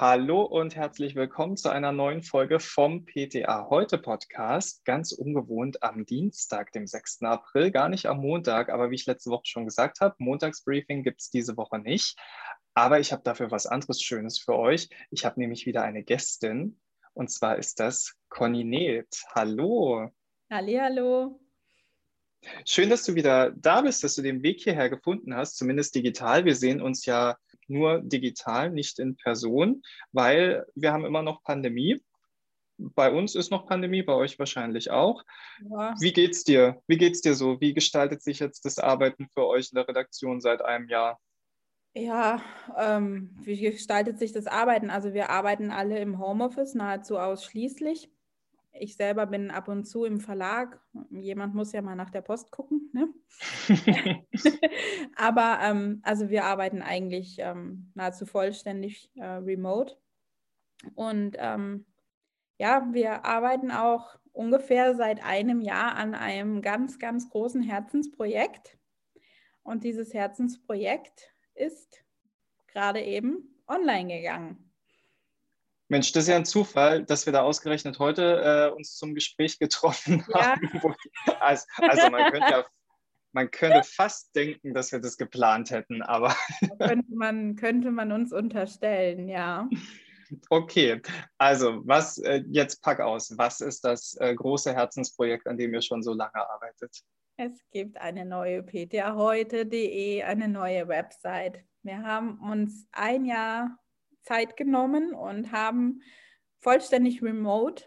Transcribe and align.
Hallo 0.00 0.40
und 0.40 0.76
herzlich 0.76 1.14
willkommen 1.14 1.58
zu 1.58 1.68
einer 1.68 1.92
neuen 1.92 2.22
Folge 2.22 2.58
vom 2.58 3.04
PTA 3.04 3.66
Heute 3.68 3.98
Podcast. 3.98 4.82
Ganz 4.86 5.12
ungewohnt 5.12 5.82
am 5.82 6.06
Dienstag, 6.06 6.72
dem 6.72 6.86
6. 6.86 7.20
April, 7.24 7.70
gar 7.70 7.90
nicht 7.90 8.06
am 8.06 8.22
Montag, 8.22 8.70
aber 8.70 8.90
wie 8.90 8.94
ich 8.94 9.04
letzte 9.04 9.28
Woche 9.28 9.44
schon 9.44 9.66
gesagt 9.66 10.00
habe, 10.00 10.14
Montagsbriefing 10.16 11.02
gibt 11.02 11.20
es 11.20 11.28
diese 11.28 11.58
Woche 11.58 11.80
nicht. 11.80 12.16
Aber 12.72 12.98
ich 12.98 13.12
habe 13.12 13.22
dafür 13.24 13.50
was 13.50 13.66
anderes 13.66 14.00
Schönes 14.00 14.38
für 14.38 14.56
euch. 14.56 14.88
Ich 15.10 15.26
habe 15.26 15.38
nämlich 15.38 15.66
wieder 15.66 15.82
eine 15.82 16.02
Gästin 16.02 16.80
und 17.12 17.30
zwar 17.30 17.58
ist 17.58 17.78
das 17.78 18.14
Conny 18.30 18.64
Neth. 18.64 19.22
Hallo. 19.34 20.08
Hallo. 20.50 21.38
Schön, 22.64 22.88
dass 22.88 23.04
du 23.04 23.14
wieder 23.16 23.50
da 23.50 23.82
bist, 23.82 24.02
dass 24.02 24.14
du 24.14 24.22
den 24.22 24.42
Weg 24.42 24.62
hierher 24.62 24.88
gefunden 24.88 25.36
hast, 25.36 25.58
zumindest 25.58 25.94
digital. 25.94 26.46
Wir 26.46 26.56
sehen 26.56 26.80
uns 26.80 27.04
ja 27.04 27.36
nur 27.70 28.00
digital, 28.00 28.70
nicht 28.70 28.98
in 28.98 29.16
Person, 29.16 29.82
weil 30.12 30.66
wir 30.74 30.92
haben 30.92 31.04
immer 31.04 31.22
noch 31.22 31.42
Pandemie. 31.42 32.02
Bei 32.76 33.12
uns 33.12 33.34
ist 33.34 33.50
noch 33.50 33.66
Pandemie, 33.66 34.02
bei 34.02 34.14
euch 34.14 34.38
wahrscheinlich 34.38 34.90
auch. 34.90 35.22
Ja. 35.70 35.94
Wie 36.00 36.12
geht's 36.12 36.44
dir? 36.44 36.82
Wie 36.86 36.96
geht's 36.96 37.20
dir 37.20 37.34
so? 37.34 37.60
Wie 37.60 37.74
gestaltet 37.74 38.22
sich 38.22 38.38
jetzt 38.38 38.64
das 38.64 38.78
Arbeiten 38.78 39.28
für 39.34 39.46
euch 39.46 39.70
in 39.70 39.76
der 39.76 39.88
Redaktion 39.88 40.40
seit 40.40 40.62
einem 40.62 40.88
Jahr? 40.88 41.18
Ja, 41.92 42.40
ähm, 42.78 43.36
wie 43.42 43.60
gestaltet 43.60 44.18
sich 44.18 44.32
das 44.32 44.46
Arbeiten? 44.46 44.90
Also 44.90 45.12
wir 45.12 45.30
arbeiten 45.30 45.70
alle 45.70 45.98
im 45.98 46.18
Homeoffice 46.18 46.74
nahezu 46.74 47.18
ausschließlich. 47.18 48.08
Ich 48.72 48.96
selber 48.96 49.26
bin 49.26 49.50
ab 49.50 49.68
und 49.68 49.84
zu 49.84 50.04
im 50.04 50.20
Verlag. 50.20 50.80
Jemand 51.10 51.54
muss 51.54 51.72
ja 51.72 51.82
mal 51.82 51.96
nach 51.96 52.10
der 52.10 52.22
Post 52.22 52.50
gucken. 52.50 52.90
Ne? 52.92 53.08
Aber 55.16 55.58
ähm, 55.62 56.00
also 56.02 56.30
wir 56.30 56.44
arbeiten 56.44 56.80
eigentlich 56.80 57.36
ähm, 57.40 57.90
nahezu 57.94 58.26
vollständig 58.26 59.10
äh, 59.16 59.24
remote. 59.26 59.96
Und 60.94 61.36
ähm, 61.38 61.84
ja, 62.58 62.86
wir 62.92 63.24
arbeiten 63.24 63.70
auch 63.70 64.18
ungefähr 64.32 64.94
seit 64.94 65.24
einem 65.24 65.60
Jahr 65.60 65.96
an 65.96 66.14
einem 66.14 66.62
ganz, 66.62 66.98
ganz 66.98 67.28
großen 67.28 67.62
Herzensprojekt. 67.62 68.78
Und 69.62 69.84
dieses 69.84 70.14
Herzensprojekt 70.14 71.34
ist 71.54 72.04
gerade 72.68 73.02
eben 73.02 73.62
online 73.66 74.16
gegangen. 74.16 74.69
Mensch, 75.90 76.12
das 76.12 76.24
ist 76.24 76.28
ja 76.28 76.36
ein 76.36 76.44
Zufall, 76.44 77.04
dass 77.04 77.26
wir 77.26 77.32
da 77.32 77.42
ausgerechnet 77.42 77.98
heute 77.98 78.70
äh, 78.72 78.76
uns 78.76 78.94
zum 78.96 79.12
Gespräch 79.12 79.58
getroffen 79.58 80.24
ja. 80.34 80.52
haben. 80.52 80.94
also, 81.40 81.66
also 81.78 82.10
man, 82.10 82.30
könnte 82.30 82.48
ja, 82.48 82.64
man 83.32 83.50
könnte 83.50 83.82
fast 83.82 84.34
denken, 84.36 84.72
dass 84.72 84.92
wir 84.92 85.00
das 85.00 85.16
geplant 85.16 85.72
hätten, 85.72 86.00
aber. 86.02 86.36
könnte, 86.78 87.12
man, 87.12 87.56
könnte 87.56 87.90
man 87.90 88.12
uns 88.12 88.32
unterstellen, 88.32 89.28
ja. 89.28 89.68
Okay, 90.48 91.02
also 91.38 91.82
was 91.84 92.18
äh, 92.18 92.44
jetzt 92.46 92.82
pack 92.82 93.00
aus. 93.00 93.36
Was 93.36 93.60
ist 93.60 93.84
das 93.84 94.16
äh, 94.20 94.32
große 94.32 94.72
Herzensprojekt, 94.72 95.48
an 95.48 95.58
dem 95.58 95.74
ihr 95.74 95.82
schon 95.82 96.04
so 96.04 96.14
lange 96.14 96.36
arbeitet? 96.36 97.02
Es 97.36 97.64
gibt 97.72 97.96
eine 97.96 98.24
neue 98.24 98.62
ptaheute.de, 98.62 100.22
eine 100.22 100.46
neue 100.46 100.86
Website. 100.86 101.64
Wir 101.82 102.00
haben 102.02 102.38
uns 102.38 102.86
ein 102.92 103.24
Jahr 103.24 103.76
Zeit 104.22 104.56
genommen 104.56 105.12
und 105.12 105.52
haben 105.52 106.02
vollständig 106.58 107.22
remote 107.22 107.84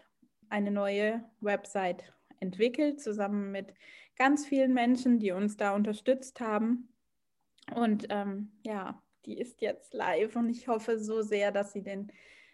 eine 0.48 0.70
neue 0.70 1.24
Website 1.40 2.12
entwickelt, 2.40 3.00
zusammen 3.00 3.50
mit 3.50 3.74
ganz 4.16 4.46
vielen 4.46 4.74
Menschen, 4.74 5.18
die 5.18 5.32
uns 5.32 5.56
da 5.56 5.74
unterstützt 5.74 6.40
haben. 6.40 6.88
Und 7.74 8.06
ähm, 8.10 8.52
ja, 8.62 9.02
die 9.26 9.38
ist 9.38 9.62
jetzt 9.62 9.94
live 9.94 10.36
und 10.36 10.50
ich 10.50 10.68
hoffe 10.68 10.98
so 10.98 11.22
sehr, 11.22 11.50
dass 11.50 11.72
sie 11.72 11.82
den 11.82 12.12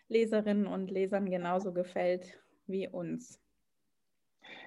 Leserinnen 0.09 0.67
und 0.67 0.91
Lesern 0.91 1.29
genauso 1.29 1.73
gefällt 1.73 2.39
wie 2.67 2.89
uns. 2.89 3.41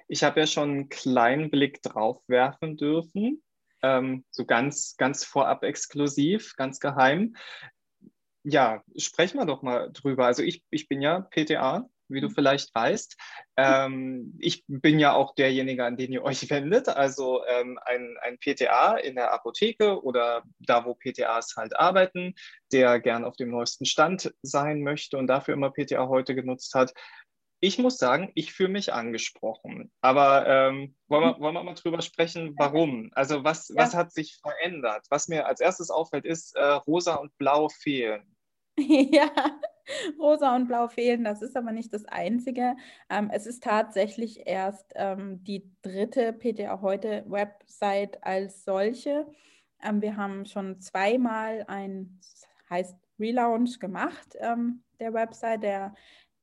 Ich 0.07 0.23
habe 0.23 0.41
ja 0.41 0.47
schon 0.47 0.69
einen 0.69 0.89
kleinen 0.89 1.49
Blick 1.49 1.81
drauf 1.81 2.21
werfen 2.27 2.77
dürfen, 2.77 3.41
ähm, 3.81 4.25
so 4.31 4.45
ganz, 4.45 4.95
ganz 4.97 5.23
vorab 5.23 5.63
exklusiv, 5.63 6.55
ganz 6.55 6.79
geheim 6.79 7.35
ja, 8.43 8.83
sprechen 8.97 9.37
wir 9.37 9.45
doch 9.45 9.61
mal 9.61 9.91
drüber. 9.91 10.25
Also 10.25 10.43
ich, 10.43 10.63
ich 10.69 10.87
bin 10.87 11.01
ja 11.01 11.21
PTA, 11.21 11.89
wie 12.09 12.21
du 12.21 12.29
mhm. 12.29 12.33
vielleicht 12.33 12.73
weißt. 12.75 13.17
Ähm, 13.57 14.37
ich 14.39 14.63
bin 14.67 14.99
ja 14.99 15.13
auch 15.13 15.35
derjenige, 15.35 15.85
an 15.85 15.97
den 15.97 16.11
ihr 16.11 16.23
euch 16.23 16.49
wendet, 16.49 16.89
also 16.89 17.43
ähm, 17.45 17.79
ein, 17.85 18.15
ein 18.21 18.37
PTA 18.37 18.97
in 18.97 19.15
der 19.15 19.33
Apotheke 19.33 20.03
oder 20.03 20.43
da, 20.59 20.85
wo 20.85 20.95
PTAs 20.95 21.55
halt 21.55 21.77
arbeiten, 21.77 22.35
der 22.71 22.99
gern 22.99 23.25
auf 23.25 23.35
dem 23.35 23.49
neuesten 23.49 23.85
Stand 23.85 24.33
sein 24.41 24.81
möchte 24.81 25.17
und 25.17 25.27
dafür 25.27 25.53
immer 25.53 25.71
PTA 25.71 26.07
heute 26.07 26.35
genutzt 26.35 26.73
hat. 26.75 26.93
Ich 27.61 27.77
muss 27.77 27.97
sagen, 27.97 28.29
ich 28.35 28.51
fühle 28.51 28.73
mich 28.73 28.91
angesprochen. 28.91 29.89
Aber 30.01 30.45
ähm, 30.45 30.97
wollen, 31.07 31.23
wir, 31.23 31.39
wollen 31.39 31.53
wir 31.53 31.63
mal 31.63 31.75
drüber 31.75 32.01
sprechen, 32.01 32.55
warum? 32.57 33.09
Also 33.13 33.45
was, 33.45 33.69
ja. 33.69 33.75
was 33.77 33.93
hat 33.93 34.11
sich 34.11 34.37
verändert? 34.41 35.05
Was 35.09 35.29
mir 35.29 35.47
als 35.47 35.61
erstes 35.61 35.89
auffällt, 35.89 36.25
ist, 36.25 36.57
äh, 36.57 36.61
rosa 36.61 37.15
und 37.15 37.37
blau 37.37 37.69
fehlen. 37.69 38.32
Ja, 39.11 39.29
rosa 40.19 40.55
und 40.55 40.67
blau 40.67 40.87
fehlen, 40.87 41.23
das 41.23 41.41
ist 41.41 41.55
aber 41.57 41.71
nicht 41.71 41.93
das 41.93 42.05
Einzige. 42.05 42.75
Ähm, 43.09 43.29
es 43.31 43.45
ist 43.45 43.63
tatsächlich 43.63 44.47
erst 44.47 44.93
ähm, 44.95 45.43
die 45.43 45.69
dritte 45.81 46.33
PTA 46.33 46.81
heute 46.81 47.23
Website 47.27 48.23
als 48.23 48.63
solche. 48.63 49.27
Ähm, 49.83 50.01
wir 50.01 50.15
haben 50.17 50.45
schon 50.45 50.79
zweimal 50.79 51.65
ein, 51.67 52.19
heißt 52.69 52.97
Relaunch 53.19 53.79
gemacht 53.79 54.35
ähm, 54.39 54.83
der 54.99 55.13
Website. 55.13 55.63
Der, 55.63 55.93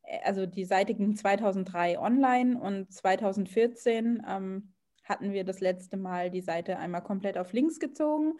äh, 0.02 0.20
also 0.24 0.46
die 0.46 0.64
Seite 0.64 0.94
ging 0.94 1.16
2003 1.16 1.98
online 1.98 2.60
und 2.60 2.92
2014 2.92 4.22
ähm, 4.28 4.74
hatten 5.04 5.32
wir 5.32 5.44
das 5.44 5.60
letzte 5.60 5.96
Mal 5.96 6.30
die 6.30 6.42
Seite 6.42 6.78
einmal 6.78 7.02
komplett 7.02 7.38
auf 7.38 7.52
links 7.52 7.80
gezogen 7.80 8.34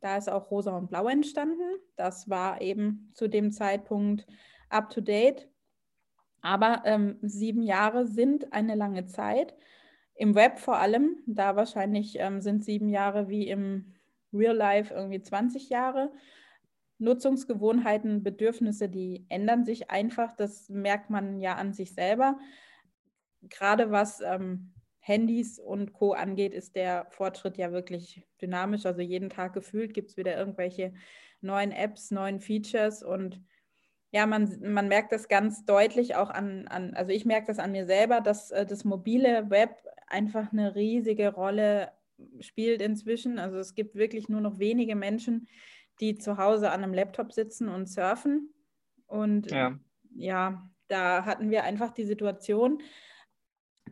da 0.00 0.16
ist 0.16 0.28
auch 0.28 0.50
Rosa 0.50 0.76
und 0.76 0.88
Blau 0.88 1.08
entstanden. 1.08 1.78
Das 1.96 2.28
war 2.28 2.60
eben 2.60 3.10
zu 3.14 3.28
dem 3.28 3.52
Zeitpunkt 3.52 4.26
up 4.68 4.90
to 4.90 5.00
date. 5.00 5.48
Aber 6.40 6.82
ähm, 6.84 7.18
sieben 7.22 7.62
Jahre 7.62 8.06
sind 8.06 8.52
eine 8.52 8.74
lange 8.74 9.06
Zeit. 9.06 9.54
Im 10.14 10.34
Web 10.34 10.58
vor 10.58 10.76
allem, 10.76 11.16
da 11.26 11.56
wahrscheinlich 11.56 12.16
ähm, 12.18 12.40
sind 12.40 12.64
sieben 12.64 12.88
Jahre 12.88 13.28
wie 13.28 13.48
im 13.48 13.94
Real 14.32 14.56
Life 14.56 14.92
irgendwie 14.92 15.22
20 15.22 15.70
Jahre. 15.70 16.12
Nutzungsgewohnheiten, 16.98 18.22
Bedürfnisse, 18.22 18.88
die 18.88 19.26
ändern 19.28 19.64
sich 19.64 19.90
einfach. 19.90 20.36
Das 20.36 20.68
merkt 20.68 21.10
man 21.10 21.40
ja 21.40 21.54
an 21.54 21.72
sich 21.72 21.94
selber. 21.94 22.38
Gerade 23.42 23.90
was 23.90 24.20
ähm, 24.20 24.74
Handys 25.06 25.58
und 25.58 25.92
Co. 25.92 26.14
angeht, 26.14 26.54
ist 26.54 26.76
der 26.76 27.06
Fortschritt 27.10 27.58
ja 27.58 27.72
wirklich 27.72 28.22
dynamisch. 28.40 28.86
Also 28.86 29.02
jeden 29.02 29.28
Tag 29.28 29.52
gefühlt 29.52 29.92
gibt 29.92 30.08
es 30.08 30.16
wieder 30.16 30.34
irgendwelche 30.34 30.94
neuen 31.42 31.72
Apps, 31.72 32.10
neuen 32.10 32.40
Features 32.40 33.02
und 33.02 33.42
ja, 34.12 34.26
man, 34.26 34.48
man 34.62 34.88
merkt 34.88 35.12
das 35.12 35.28
ganz 35.28 35.66
deutlich 35.66 36.14
auch 36.14 36.30
an, 36.30 36.68
an, 36.68 36.94
also 36.94 37.10
ich 37.10 37.26
merke 37.26 37.48
das 37.48 37.58
an 37.58 37.72
mir 37.72 37.84
selber, 37.84 38.20
dass 38.22 38.50
äh, 38.50 38.64
das 38.64 38.84
mobile 38.84 39.50
Web 39.50 39.76
einfach 40.06 40.52
eine 40.52 40.74
riesige 40.74 41.34
Rolle 41.34 41.92
spielt 42.40 42.80
inzwischen. 42.80 43.38
Also 43.38 43.58
es 43.58 43.74
gibt 43.74 43.96
wirklich 43.96 44.28
nur 44.28 44.40
noch 44.40 44.58
wenige 44.58 44.96
Menschen, 44.96 45.48
die 46.00 46.16
zu 46.16 46.38
Hause 46.38 46.70
an 46.70 46.82
einem 46.82 46.94
Laptop 46.94 47.32
sitzen 47.32 47.68
und 47.68 47.88
surfen. 47.88 48.54
Und 49.06 49.50
ja, 49.50 49.78
ja 50.14 50.70
da 50.88 51.26
hatten 51.26 51.50
wir 51.50 51.64
einfach 51.64 51.90
die 51.90 52.04
Situation, 52.04 52.80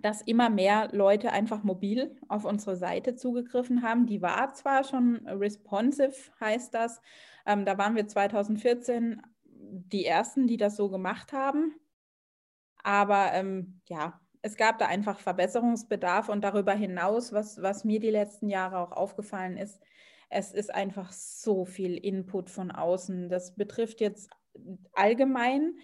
dass 0.03 0.21
immer 0.23 0.51
mehr 0.51 0.89
Leute 0.93 1.33
einfach 1.33 1.63
mobil 1.63 2.17
auf 2.29 2.45
unsere 2.45 2.77
Seite 2.77 3.15
zugegriffen 3.15 3.83
haben. 3.83 4.07
Die 4.07 4.21
war 4.21 4.53
zwar 4.55 4.85
schon 4.85 5.27
responsive, 5.27 6.15
heißt 6.41 6.75
das. 6.75 7.01
Ähm, 7.47 7.65
da 7.65 7.79
waren 7.79 7.95
wir 7.95 8.07
2014 8.07 9.23
die 9.47 10.05
Ersten, 10.05 10.47
die 10.47 10.57
das 10.57 10.77
so 10.77 10.91
gemacht 10.91 11.33
haben. 11.33 11.75
Aber 12.83 13.33
ähm, 13.33 13.81
ja, 13.89 14.21
es 14.43 14.57
gab 14.57 14.79
da 14.79 14.87
einfach 14.87 15.21
Verbesserungsbedarf 15.21 16.29
und 16.29 16.43
darüber 16.43 16.73
hinaus, 16.73 17.33
was, 17.33 17.63
was 17.63 17.85
mir 17.85 18.01
die 18.01 18.11
letzten 18.11 18.49
Jahre 18.49 18.79
auch 18.79 18.93
aufgefallen 18.93 19.57
ist, 19.57 19.81
es 20.29 20.53
ist 20.53 20.75
einfach 20.75 21.13
so 21.13 21.65
viel 21.65 21.97
Input 21.97 22.51
von 22.51 22.71
außen. 22.71 23.29
Das 23.29 23.55
betrifft 23.55 24.01
jetzt 24.01 24.31
allgemein 24.95 25.75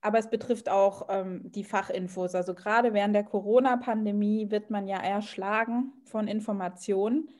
aber 0.00 0.18
es 0.18 0.30
betrifft 0.30 0.68
auch 0.68 1.06
ähm, 1.08 1.50
die 1.50 1.64
Fachinfos. 1.64 2.34
Also 2.34 2.54
gerade 2.54 2.94
während 2.94 3.14
der 3.14 3.24
Corona-Pandemie 3.24 4.50
wird 4.50 4.70
man 4.70 4.86
ja 4.86 4.98
erschlagen 4.98 5.92
von 6.04 6.28
Informationen. 6.28 7.30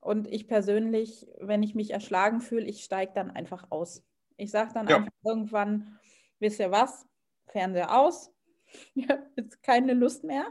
Und 0.00 0.28
ich 0.28 0.46
persönlich, 0.46 1.26
wenn 1.40 1.62
ich 1.62 1.74
mich 1.74 1.90
erschlagen 1.90 2.40
fühle, 2.40 2.66
ich 2.66 2.84
steige 2.84 3.12
dann 3.14 3.30
einfach 3.30 3.70
aus. 3.70 4.04
Ich 4.36 4.50
sage 4.50 4.72
dann 4.74 4.86
ja. 4.86 4.96
einfach 4.98 5.12
irgendwann, 5.24 5.98
wisst 6.38 6.60
ihr 6.60 6.70
was, 6.70 7.06
Fernseher 7.46 7.98
aus, 7.98 8.32
ich 8.94 9.08
habe 9.08 9.26
jetzt 9.36 9.62
keine 9.62 9.94
Lust 9.94 10.24
mehr. 10.24 10.46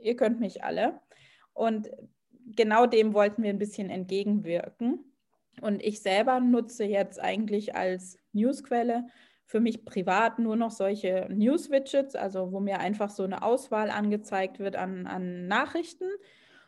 Ihr 0.00 0.16
könnt 0.16 0.40
mich 0.40 0.62
alle. 0.62 1.00
Und 1.52 1.90
genau 2.46 2.86
dem 2.86 3.14
wollten 3.14 3.42
wir 3.42 3.50
ein 3.50 3.58
bisschen 3.58 3.90
entgegenwirken. 3.90 5.12
Und 5.60 5.82
ich 5.82 6.00
selber 6.02 6.40
nutze 6.40 6.84
jetzt 6.84 7.20
eigentlich 7.20 7.74
als 7.74 8.18
Newsquelle 8.32 9.06
für 9.46 9.60
mich 9.60 9.84
privat 9.84 10.38
nur 10.38 10.56
noch 10.56 10.72
solche 10.72 11.28
News-Widgets, 11.30 12.16
also 12.16 12.52
wo 12.52 12.60
mir 12.60 12.80
einfach 12.80 13.10
so 13.10 13.22
eine 13.22 13.42
Auswahl 13.42 13.90
angezeigt 13.90 14.58
wird 14.58 14.74
an, 14.76 15.06
an 15.06 15.46
Nachrichten. 15.46 16.08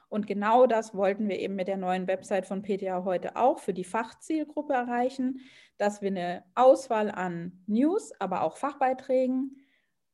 Und 0.08 0.26
genau 0.26 0.66
das 0.66 0.94
wollten 0.94 1.28
wir 1.28 1.38
eben 1.38 1.56
mit 1.56 1.68
der 1.68 1.76
neuen 1.76 2.06
Website 2.06 2.46
von 2.46 2.62
PTA 2.62 3.04
heute 3.04 3.36
auch 3.36 3.58
für 3.58 3.74
die 3.74 3.84
Fachzielgruppe 3.84 4.72
erreichen, 4.72 5.40
dass 5.76 6.00
wir 6.00 6.08
eine 6.08 6.44
Auswahl 6.54 7.10
an 7.10 7.64
News, 7.66 8.12
aber 8.20 8.42
auch 8.42 8.56
Fachbeiträgen 8.56 9.56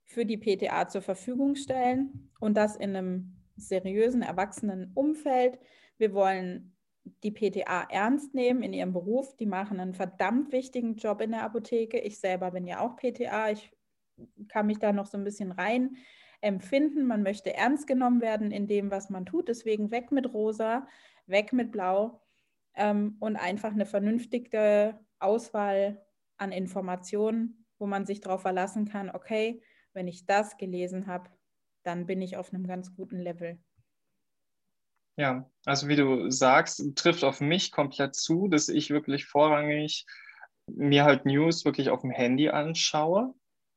für 0.05 0.27
die 0.27 0.39
PTA 0.39 0.89
zur 0.89 1.03
Verfügung 1.03 1.55
stellen 1.55 2.31
und 2.41 2.57
das 2.57 2.77
in 2.77 2.97
einem 2.97 3.37
seriösen, 3.57 4.23
erwachsenen 4.23 4.91
Umfeld. 4.95 5.59
Wir 5.97 6.13
wollen 6.13 6.74
die 7.23 7.31
PTA 7.31 7.87
ernst 7.91 8.35
nehmen 8.35 8.63
in 8.63 8.73
ihrem 8.73 8.93
Beruf. 8.93 9.37
Die 9.37 9.47
machen 9.47 9.81
einen 9.81 9.95
verdammt 9.95 10.53
wichtigen 10.53 10.97
Job 10.97 11.21
in 11.21 11.33
der 11.33 11.43
Apotheke. 11.43 11.99
Ich 11.99 12.19
selber 12.19 12.51
bin 12.51 12.67
ja 12.67 12.81
auch 12.81 12.97
PTA. 12.97 13.51
Ich 13.51 13.71
kann 14.49 14.67
mich 14.67 14.79
da 14.79 14.93
noch 14.93 15.07
so 15.07 15.19
ein 15.19 15.25
bisschen 15.25 15.53
rein 15.53 15.97
empfinden. 16.41 17.07
Man 17.07 17.23
möchte 17.23 17.55
ernst 17.55 17.87
genommen 17.87 18.21
werden 18.21 18.51
in 18.51 18.67
dem, 18.67 18.91
was 18.91 19.11
man 19.11 19.27
tut. 19.27 19.49
Deswegen 19.49 19.91
weg 19.91 20.13
mit 20.13 20.33
Rosa, 20.33 20.87
weg 21.27 21.53
mit 21.53 21.73
Blau 21.73 22.21
ähm, 22.75 23.17
und 23.21 23.37
einfach 23.37 23.73
eine 23.73 23.87
vernünftige 23.87 24.99
Auswahl 25.19 26.05
an 26.37 26.53
Informationen, 26.53 27.67
wo 27.79 27.87
man 27.87 28.07
sich 28.07 28.21
darauf 28.21 28.43
verlassen 28.43 28.87
kann, 28.87 29.11
okay, 29.11 29.63
wenn 29.93 30.09
ich 30.09 30.27
das 30.27 30.57
gelesen 30.57 31.07
habe, 31.07 31.31
dann 31.83 32.07
bin 32.07 32.21
ich 32.21 32.37
auf 32.37 32.53
einem 32.53 32.67
ganz 32.67 32.95
guten 32.95 33.19
Level. 33.19 33.59
Ja, 35.17 35.49
also 35.65 35.89
wie 35.89 35.97
du 35.97 36.31
sagst, 36.31 36.83
trifft 36.97 37.23
auf 37.23 37.41
mich 37.41 37.71
komplett 37.71 38.15
zu, 38.15 38.49
dass 38.49 38.69
ich 38.69 38.91
wirklich 38.91 39.27
vorrangig 39.27 40.07
mir 40.67 41.05
halt 41.05 41.25
News 41.25 41.65
wirklich 41.65 41.91
auf 41.91 42.01
dem 42.01 42.11
Handy 42.11 42.49
anschaue. 42.49 43.35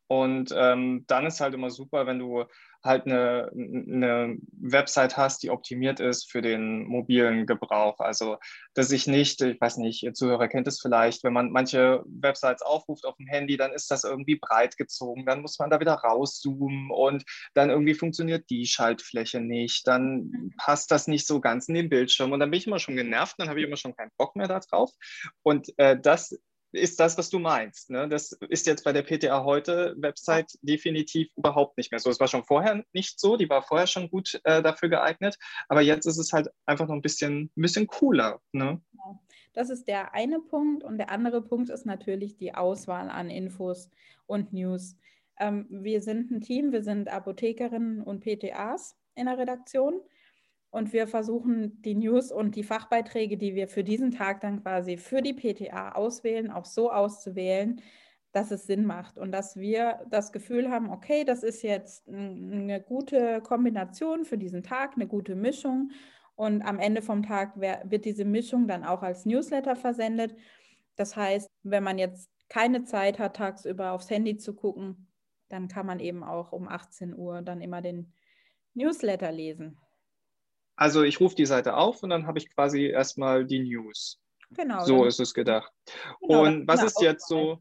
Und 0.07 0.53
ähm, 0.55 1.03
dann 1.07 1.25
ist 1.25 1.41
halt 1.41 1.53
immer 1.53 1.69
super, 1.69 2.05
wenn 2.05 2.19
du 2.19 2.45
halt 2.83 3.05
eine, 3.05 3.51
eine 3.53 4.37
Website 4.51 5.17
hast, 5.17 5.43
die 5.43 5.49
optimiert 5.49 5.99
ist 5.99 6.31
für 6.31 6.41
den 6.41 6.85
mobilen 6.87 7.45
Gebrauch. 7.45 7.99
Also, 7.99 8.37
dass 8.73 8.91
ich 8.91 9.07
nicht, 9.07 9.41
ich 9.41 9.59
weiß 9.59 9.77
nicht, 9.77 10.03
Ihr 10.03 10.13
Zuhörer 10.13 10.47
kennt 10.47 10.67
es 10.67 10.79
vielleicht, 10.79 11.23
wenn 11.23 11.33
man 11.33 11.51
manche 11.51 12.03
Websites 12.05 12.61
aufruft 12.61 13.05
auf 13.05 13.17
dem 13.17 13.27
Handy, 13.27 13.57
dann 13.57 13.73
ist 13.73 13.91
das 13.91 14.03
irgendwie 14.03 14.35
breit 14.35 14.77
gezogen, 14.77 15.25
dann 15.25 15.41
muss 15.41 15.59
man 15.59 15.69
da 15.69 15.79
wieder 15.79 15.93
rauszoomen 15.93 16.89
und 16.91 17.23
dann 17.53 17.69
irgendwie 17.69 17.93
funktioniert 17.95 18.49
die 18.49 18.65
Schaltfläche 18.65 19.41
nicht, 19.41 19.87
dann 19.87 20.51
passt 20.57 20.91
das 20.91 21.07
nicht 21.07 21.27
so 21.27 21.41
ganz 21.41 21.67
in 21.67 21.75
den 21.75 21.89
Bildschirm 21.89 22.31
und 22.31 22.39
dann 22.39 22.51
bin 22.51 22.59
ich 22.59 22.67
immer 22.67 22.79
schon 22.79 22.95
genervt, 22.95 23.35
dann 23.37 23.49
habe 23.49 23.59
ich 23.59 23.67
immer 23.67 23.77
schon 23.77 23.95
keinen 23.95 24.11
Bock 24.17 24.35
mehr 24.35 24.47
darauf. 24.47 24.91
Und 25.43 25.77
äh, 25.77 25.99
das 25.99 26.37
ist 26.71 26.99
das, 26.99 27.17
was 27.17 27.29
du 27.29 27.39
meinst. 27.39 27.89
Ne? 27.89 28.07
Das 28.09 28.31
ist 28.49 28.67
jetzt 28.67 28.83
bei 28.83 28.93
der 28.93 29.03
PTA 29.03 29.43
heute 29.43 29.95
Website 29.97 30.57
definitiv 30.61 31.29
überhaupt 31.35 31.77
nicht 31.77 31.91
mehr 31.91 31.99
so. 31.99 32.09
Es 32.09 32.19
war 32.19 32.27
schon 32.27 32.43
vorher 32.43 32.83
nicht 32.93 33.19
so, 33.19 33.37
die 33.37 33.49
war 33.49 33.63
vorher 33.63 33.87
schon 33.87 34.09
gut 34.09 34.39
äh, 34.43 34.61
dafür 34.61 34.89
geeignet, 34.89 35.37
aber 35.69 35.81
jetzt 35.81 36.05
ist 36.05 36.17
es 36.17 36.33
halt 36.33 36.49
einfach 36.65 36.87
noch 36.87 36.95
ein 36.95 37.01
bisschen, 37.01 37.49
bisschen 37.55 37.87
cooler. 37.87 38.41
Ne? 38.51 38.81
Das 39.53 39.69
ist 39.69 39.87
der 39.87 40.13
eine 40.13 40.39
Punkt 40.39 40.83
und 40.83 40.97
der 40.97 41.09
andere 41.09 41.41
Punkt 41.41 41.69
ist 41.69 41.85
natürlich 41.85 42.37
die 42.37 42.53
Auswahl 42.53 43.09
an 43.09 43.29
Infos 43.29 43.89
und 44.25 44.53
News. 44.53 44.95
Ähm, 45.39 45.65
wir 45.69 46.01
sind 46.01 46.31
ein 46.31 46.41
Team, 46.41 46.71
wir 46.71 46.83
sind 46.83 47.09
Apothekerinnen 47.09 48.01
und 48.01 48.23
PTAs 48.23 48.97
in 49.15 49.25
der 49.25 49.37
Redaktion. 49.37 50.01
Und 50.69 50.93
wir 50.93 51.07
versuchen 51.07 51.81
die 51.81 51.95
News 51.95 52.31
und 52.31 52.55
die 52.55 52.63
Fachbeiträge, 52.63 53.37
die 53.37 53.55
wir 53.55 53.67
für 53.67 53.83
diesen 53.83 54.11
Tag 54.11 54.41
dann 54.41 54.61
quasi 54.61 54.97
für 54.97 55.21
die 55.21 55.33
PTA 55.33 55.93
auswählen, 55.93 56.51
auch 56.51 56.65
so 56.65 56.91
auszuwählen, 56.91 57.81
dass 58.33 58.51
es 58.51 58.67
Sinn 58.67 58.85
macht 58.85 59.17
und 59.17 59.31
dass 59.31 59.55
wir 59.55 60.05
das 60.09 60.31
Gefühl 60.31 60.69
haben, 60.69 60.89
okay, 60.91 61.23
das 61.23 61.43
ist 61.43 61.63
jetzt 61.63 62.07
eine 62.07 62.81
gute 62.81 63.41
Kombination 63.41 64.25
für 64.25 64.37
diesen 64.37 64.61
Tag, 64.61 64.93
eine 64.95 65.07
gute 65.07 65.35
Mischung. 65.35 65.91
Und 66.35 66.61
am 66.61 66.77
Ende 66.77 67.01
vom 67.01 67.23
Tag 67.23 67.59
wird 67.59 68.05
diese 68.05 68.25
Mischung 68.25 68.67
dann 68.67 68.83
auch 68.83 69.01
als 69.01 69.25
Newsletter 69.25 69.75
versendet. 69.75 70.35
Das 70.95 71.15
heißt, 71.15 71.49
wenn 71.63 71.83
man 71.83 71.97
jetzt 71.97 72.29
keine 72.49 72.83
Zeit 72.83 73.17
hat, 73.17 73.37
tagsüber 73.37 73.93
aufs 73.93 74.09
Handy 74.09 74.37
zu 74.37 74.53
gucken, 74.53 75.07
dann 75.49 75.67
kann 75.67 75.85
man 75.85 75.99
eben 75.99 76.23
auch 76.23 76.51
um 76.51 76.67
18 76.67 77.15
Uhr 77.15 77.41
dann 77.41 77.61
immer 77.61 77.81
den 77.81 78.13
Newsletter 78.73 79.31
lesen. 79.31 79.79
Also 80.77 81.03
ich 81.03 81.19
rufe 81.19 81.35
die 81.35 81.45
Seite 81.45 81.75
auf 81.75 82.03
und 82.03 82.09
dann 82.11 82.27
habe 82.27 82.37
ich 82.37 82.49
quasi 82.53 82.85
erstmal 82.85 83.45
die 83.45 83.59
News. 83.59 84.21
Genau. 84.51 84.85
So 84.85 85.05
ist 85.05 85.19
es 85.19 85.33
gedacht. 85.33 85.73
Genau, 86.21 86.43
und 86.43 86.67
was 86.67 86.83
ist 86.83 87.01
jetzt 87.01 87.27
so, 87.27 87.59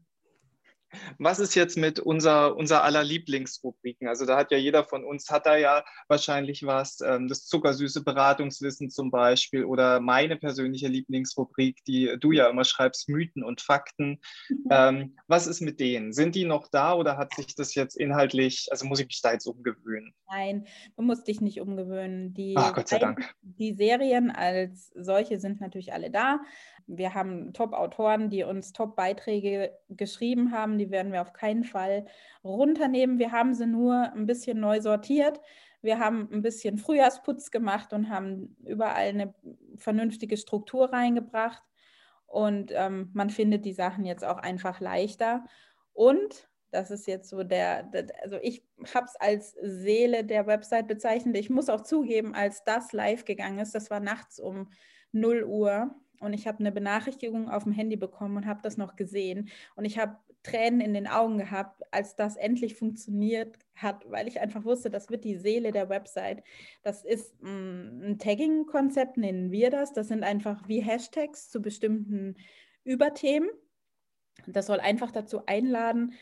was 1.19 1.39
ist 1.39 1.55
jetzt 1.55 1.77
mit 1.77 1.99
unser, 1.99 2.55
unser 2.55 2.83
aller 2.83 3.03
Lieblingsrubriken? 3.03 4.07
Also 4.07 4.25
da 4.25 4.37
hat 4.37 4.51
ja 4.51 4.57
jeder 4.57 4.83
von 4.83 5.03
uns, 5.03 5.29
hat 5.29 5.45
da 5.45 5.57
ja 5.57 5.83
wahrscheinlich 6.07 6.65
was, 6.65 6.99
ähm, 7.01 7.27
das 7.27 7.45
zuckersüße 7.45 8.03
Beratungswissen 8.03 8.89
zum 8.89 9.11
Beispiel 9.11 9.65
oder 9.65 9.99
meine 9.99 10.37
persönliche 10.37 10.87
Lieblingsrubrik, 10.87 11.83
die 11.85 12.15
du 12.19 12.31
ja 12.31 12.49
immer 12.49 12.63
schreibst, 12.63 13.09
Mythen 13.09 13.43
und 13.43 13.61
Fakten. 13.61 14.19
Mhm. 14.49 14.67
Ähm, 14.71 15.17
was 15.27 15.47
ist 15.47 15.61
mit 15.61 15.79
denen? 15.79 16.13
Sind 16.13 16.35
die 16.35 16.45
noch 16.45 16.67
da 16.69 16.93
oder 16.93 17.17
hat 17.17 17.33
sich 17.33 17.55
das 17.55 17.75
jetzt 17.75 17.97
inhaltlich, 17.97 18.67
also 18.71 18.85
muss 18.85 18.99
ich 18.99 19.07
mich 19.07 19.21
da 19.21 19.33
jetzt 19.33 19.45
umgewöhnen? 19.45 20.13
Nein, 20.29 20.67
du 20.95 21.03
musst 21.03 21.27
dich 21.27 21.41
nicht 21.41 21.61
umgewöhnen. 21.61 22.33
Die, 22.33 22.55
Ach, 22.57 22.73
Gott 22.73 22.87
sei 22.87 22.99
Dank. 22.99 23.33
Die 23.41 23.73
Serien 23.73 24.31
als 24.31 24.91
solche 24.95 25.39
sind 25.39 25.61
natürlich 25.61 25.93
alle 25.93 26.11
da. 26.11 26.39
Wir 26.87 27.13
haben 27.13 27.53
Top-Autoren, 27.53 28.29
die 28.29 28.43
uns 28.43 28.71
Top-Beiträge 28.73 29.71
geschrieben 29.89 30.51
haben. 30.51 30.77
Die 30.77 30.89
werden 30.89 31.11
wir 31.11 31.21
auf 31.21 31.33
keinen 31.33 31.63
Fall 31.63 32.05
runternehmen. 32.43 33.19
Wir 33.19 33.31
haben 33.31 33.53
sie 33.53 33.67
nur 33.67 34.11
ein 34.13 34.25
bisschen 34.25 34.59
neu 34.59 34.79
sortiert. 34.81 35.39
Wir 35.81 35.99
haben 35.99 36.29
ein 36.31 36.41
bisschen 36.41 36.77
Frühjahrsputz 36.77 37.51
gemacht 37.51 37.93
und 37.93 38.09
haben 38.09 38.55
überall 38.65 39.09
eine 39.09 39.33
vernünftige 39.75 40.37
Struktur 40.37 40.91
reingebracht. 40.91 41.61
Und 42.25 42.71
ähm, 42.73 43.09
man 43.13 43.29
findet 43.29 43.65
die 43.65 43.73
Sachen 43.73 44.05
jetzt 44.05 44.25
auch 44.25 44.37
einfach 44.37 44.79
leichter. 44.79 45.45
Und 45.93 46.49
das 46.71 46.91
ist 46.91 47.07
jetzt 47.07 47.29
so 47.29 47.43
der, 47.43 47.83
der 47.83 48.07
also 48.21 48.37
ich 48.41 48.65
habe 48.93 49.05
es 49.05 49.15
als 49.15 49.55
Seele 49.61 50.23
der 50.23 50.47
Website 50.47 50.87
bezeichnet. 50.87 51.37
Ich 51.37 51.49
muss 51.49 51.69
auch 51.69 51.81
zugeben, 51.81 52.35
als 52.35 52.63
das 52.63 52.91
live 52.93 53.25
gegangen 53.25 53.59
ist, 53.59 53.73
das 53.73 53.89
war 53.89 53.99
nachts 53.99 54.39
um 54.39 54.69
0 55.13 55.43
Uhr, 55.43 55.95
und 56.19 56.33
ich 56.33 56.47
habe 56.47 56.59
eine 56.59 56.71
Benachrichtigung 56.71 57.49
auf 57.49 57.63
dem 57.63 57.71
Handy 57.71 57.95
bekommen 57.95 58.37
und 58.37 58.45
habe 58.45 58.61
das 58.61 58.77
noch 58.77 58.95
gesehen. 58.95 59.49
Und 59.75 59.85
ich 59.85 59.97
habe 59.99 60.17
Tränen 60.43 60.81
in 60.81 60.93
den 60.93 61.07
Augen 61.07 61.37
gehabt, 61.37 61.83
als 61.91 62.15
das 62.15 62.37
endlich 62.37 62.75
funktioniert 62.75 63.57
hat, 63.75 64.09
weil 64.09 64.27
ich 64.27 64.39
einfach 64.39 64.63
wusste, 64.63 64.89
das 64.89 65.09
wird 65.09 65.25
die 65.25 65.35
Seele 65.35 65.71
der 65.71 65.89
Website. 65.89 66.43
Das 66.83 67.03
ist 67.03 67.41
mm, 67.41 68.03
ein 68.03 68.19
Tagging-Konzept, 68.19 69.17
nennen 69.17 69.51
wir 69.51 69.69
das. 69.69 69.93
Das 69.93 70.07
sind 70.07 70.23
einfach 70.23 70.67
wie 70.67 70.81
Hashtags 70.81 71.49
zu 71.49 71.61
bestimmten 71.61 72.35
Überthemen. 72.83 73.49
Das 74.45 74.67
soll 74.67 74.79
einfach 74.79 75.11
dazu 75.11 75.45
einladen, 75.45 76.13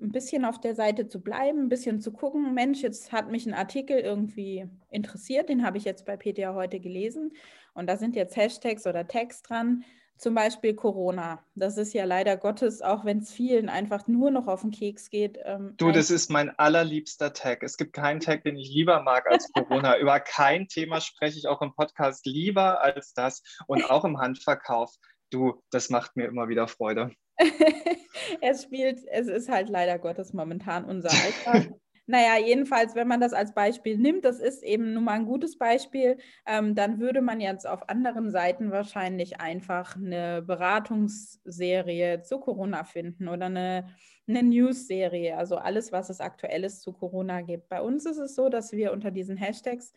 ein 0.00 0.12
bisschen 0.12 0.44
auf 0.44 0.60
der 0.60 0.74
Seite 0.74 1.08
zu 1.08 1.20
bleiben, 1.20 1.60
ein 1.60 1.68
bisschen 1.68 2.00
zu 2.00 2.12
gucken, 2.12 2.54
Mensch, 2.54 2.82
jetzt 2.82 3.12
hat 3.12 3.30
mich 3.30 3.46
ein 3.46 3.54
Artikel 3.54 3.98
irgendwie 3.98 4.66
interessiert, 4.90 5.48
den 5.48 5.64
habe 5.64 5.78
ich 5.78 5.84
jetzt 5.84 6.04
bei 6.06 6.16
PTA 6.16 6.54
heute 6.54 6.80
gelesen 6.80 7.32
und 7.74 7.86
da 7.86 7.96
sind 7.96 8.16
jetzt 8.16 8.36
Hashtags 8.36 8.86
oder 8.86 9.06
Tags 9.06 9.42
dran, 9.42 9.84
zum 10.22 10.34
Beispiel 10.34 10.74
Corona. 10.74 11.44
Das 11.56 11.76
ist 11.76 11.92
ja 11.94 12.04
leider 12.04 12.36
Gottes, 12.36 12.80
auch 12.80 13.04
wenn 13.04 13.18
es 13.18 13.32
vielen 13.32 13.68
einfach 13.68 14.06
nur 14.06 14.30
noch 14.30 14.46
auf 14.46 14.60
den 14.60 14.70
Keks 14.70 15.10
geht. 15.10 15.38
Ähm, 15.44 15.74
du, 15.78 15.90
das 15.90 16.10
ist 16.10 16.30
mein 16.30 16.50
allerliebster 16.58 17.32
Tag. 17.32 17.62
Es 17.64 17.76
gibt 17.76 17.92
keinen 17.92 18.20
Tag, 18.20 18.44
den 18.44 18.56
ich 18.56 18.72
lieber 18.72 19.02
mag 19.02 19.26
als 19.28 19.50
Corona. 19.52 19.98
Über 19.98 20.20
kein 20.20 20.68
Thema 20.68 21.00
spreche 21.00 21.38
ich 21.38 21.48
auch 21.48 21.60
im 21.60 21.74
Podcast 21.74 22.24
lieber 22.24 22.80
als 22.82 23.14
das 23.14 23.42
und 23.66 23.90
auch 23.90 24.04
im 24.04 24.18
Handverkauf. 24.18 24.94
Du, 25.30 25.60
das 25.70 25.90
macht 25.90 26.14
mir 26.14 26.26
immer 26.26 26.48
wieder 26.48 26.68
Freude. 26.68 27.10
es 28.40 28.62
spielt, 28.62 29.00
es 29.10 29.26
ist 29.26 29.48
halt 29.48 29.68
leider 29.68 29.98
Gottes 29.98 30.32
momentan 30.32 30.84
unser 30.84 31.10
Alltag. 31.10 31.72
Naja, 32.06 32.36
jedenfalls, 32.44 32.96
wenn 32.96 33.06
man 33.06 33.20
das 33.20 33.32
als 33.32 33.54
Beispiel 33.54 33.96
nimmt, 33.96 34.24
das 34.24 34.40
ist 34.40 34.64
eben 34.64 34.92
nun 34.92 35.04
mal 35.04 35.12
ein 35.12 35.24
gutes 35.24 35.56
Beispiel, 35.56 36.18
ähm, 36.46 36.74
dann 36.74 36.98
würde 36.98 37.22
man 37.22 37.40
jetzt 37.40 37.66
auf 37.66 37.88
anderen 37.88 38.30
Seiten 38.30 38.72
wahrscheinlich 38.72 39.40
einfach 39.40 39.94
eine 39.96 40.42
Beratungsserie 40.42 42.22
zu 42.22 42.40
Corona 42.40 42.82
finden 42.82 43.28
oder 43.28 43.46
eine, 43.46 43.86
eine 44.26 44.42
News-Serie, 44.42 45.36
also 45.36 45.56
alles, 45.56 45.92
was 45.92 46.10
es 46.10 46.20
aktuelles 46.20 46.80
zu 46.80 46.92
Corona 46.92 47.40
gibt. 47.42 47.68
Bei 47.68 47.80
uns 47.80 48.04
ist 48.04 48.18
es 48.18 48.34
so, 48.34 48.48
dass 48.48 48.72
wir 48.72 48.92
unter 48.92 49.12
diesen 49.12 49.36
Hashtags 49.36 49.92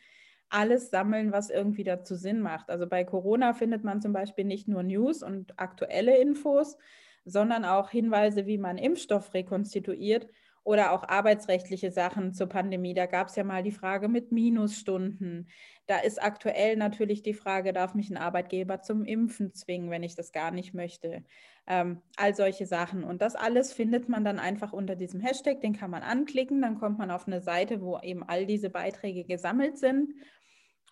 alles 0.49 0.91
sammeln, 0.91 1.31
was 1.31 1.49
irgendwie 1.49 1.83
dazu 1.83 2.13
Sinn 2.15 2.39
macht. 2.39 2.69
Also 2.69 2.85
bei 2.87 3.03
Corona 3.03 3.53
findet 3.53 3.83
man 3.83 3.99
zum 3.99 4.13
Beispiel 4.13 4.45
nicht 4.45 4.67
nur 4.67 4.83
News 4.83 5.23
und 5.23 5.59
aktuelle 5.59 6.17
Infos, 6.17 6.77
sondern 7.25 7.65
auch 7.65 7.89
Hinweise, 7.89 8.45
wie 8.45 8.59
man 8.59 8.77
Impfstoff 8.77 9.33
rekonstituiert 9.33 10.27
Oder 10.65 10.91
auch 10.91 11.03
arbeitsrechtliche 11.07 11.91
Sachen 11.91 12.33
zur 12.33 12.47
Pandemie. 12.47 12.95
Da 12.95 13.05
gab 13.05 13.27
es 13.27 13.35
ja 13.35 13.43
mal 13.43 13.61
die 13.61 13.71
Frage 13.71 14.09
mit 14.09 14.31
Minusstunden. 14.31 15.47
Da 15.85 15.99
ist 15.99 16.21
aktuell 16.21 16.75
natürlich 16.75 17.21
die 17.21 17.35
Frage, 17.35 17.71
darf 17.71 17.93
mich 17.93 18.09
ein 18.09 18.17
Arbeitgeber 18.17 18.81
zum 18.81 19.05
Impfen 19.05 19.53
zwingen, 19.53 19.91
wenn 19.91 20.01
ich 20.01 20.15
das 20.15 20.31
gar 20.31 20.49
nicht 20.49 20.73
möchte? 20.73 21.23
Ähm, 21.67 22.01
all 22.17 22.35
solche 22.35 22.65
Sachen. 22.65 23.03
Und 23.03 23.21
das 23.21 23.35
alles 23.35 23.73
findet 23.73 24.09
man 24.09 24.25
dann 24.25 24.39
einfach 24.39 24.73
unter 24.73 24.95
diesem 24.95 25.21
Hashtag, 25.21 25.61
den 25.61 25.77
kann 25.77 25.91
man 25.91 26.01
anklicken, 26.01 26.63
dann 26.63 26.79
kommt 26.79 26.97
man 26.97 27.11
auf 27.11 27.27
eine 27.27 27.41
Seite, 27.41 27.81
wo 27.81 27.99
eben 27.99 28.23
all 28.23 28.47
diese 28.47 28.71
Beiträge 28.71 29.23
gesammelt 29.23 29.77
sind 29.77 30.13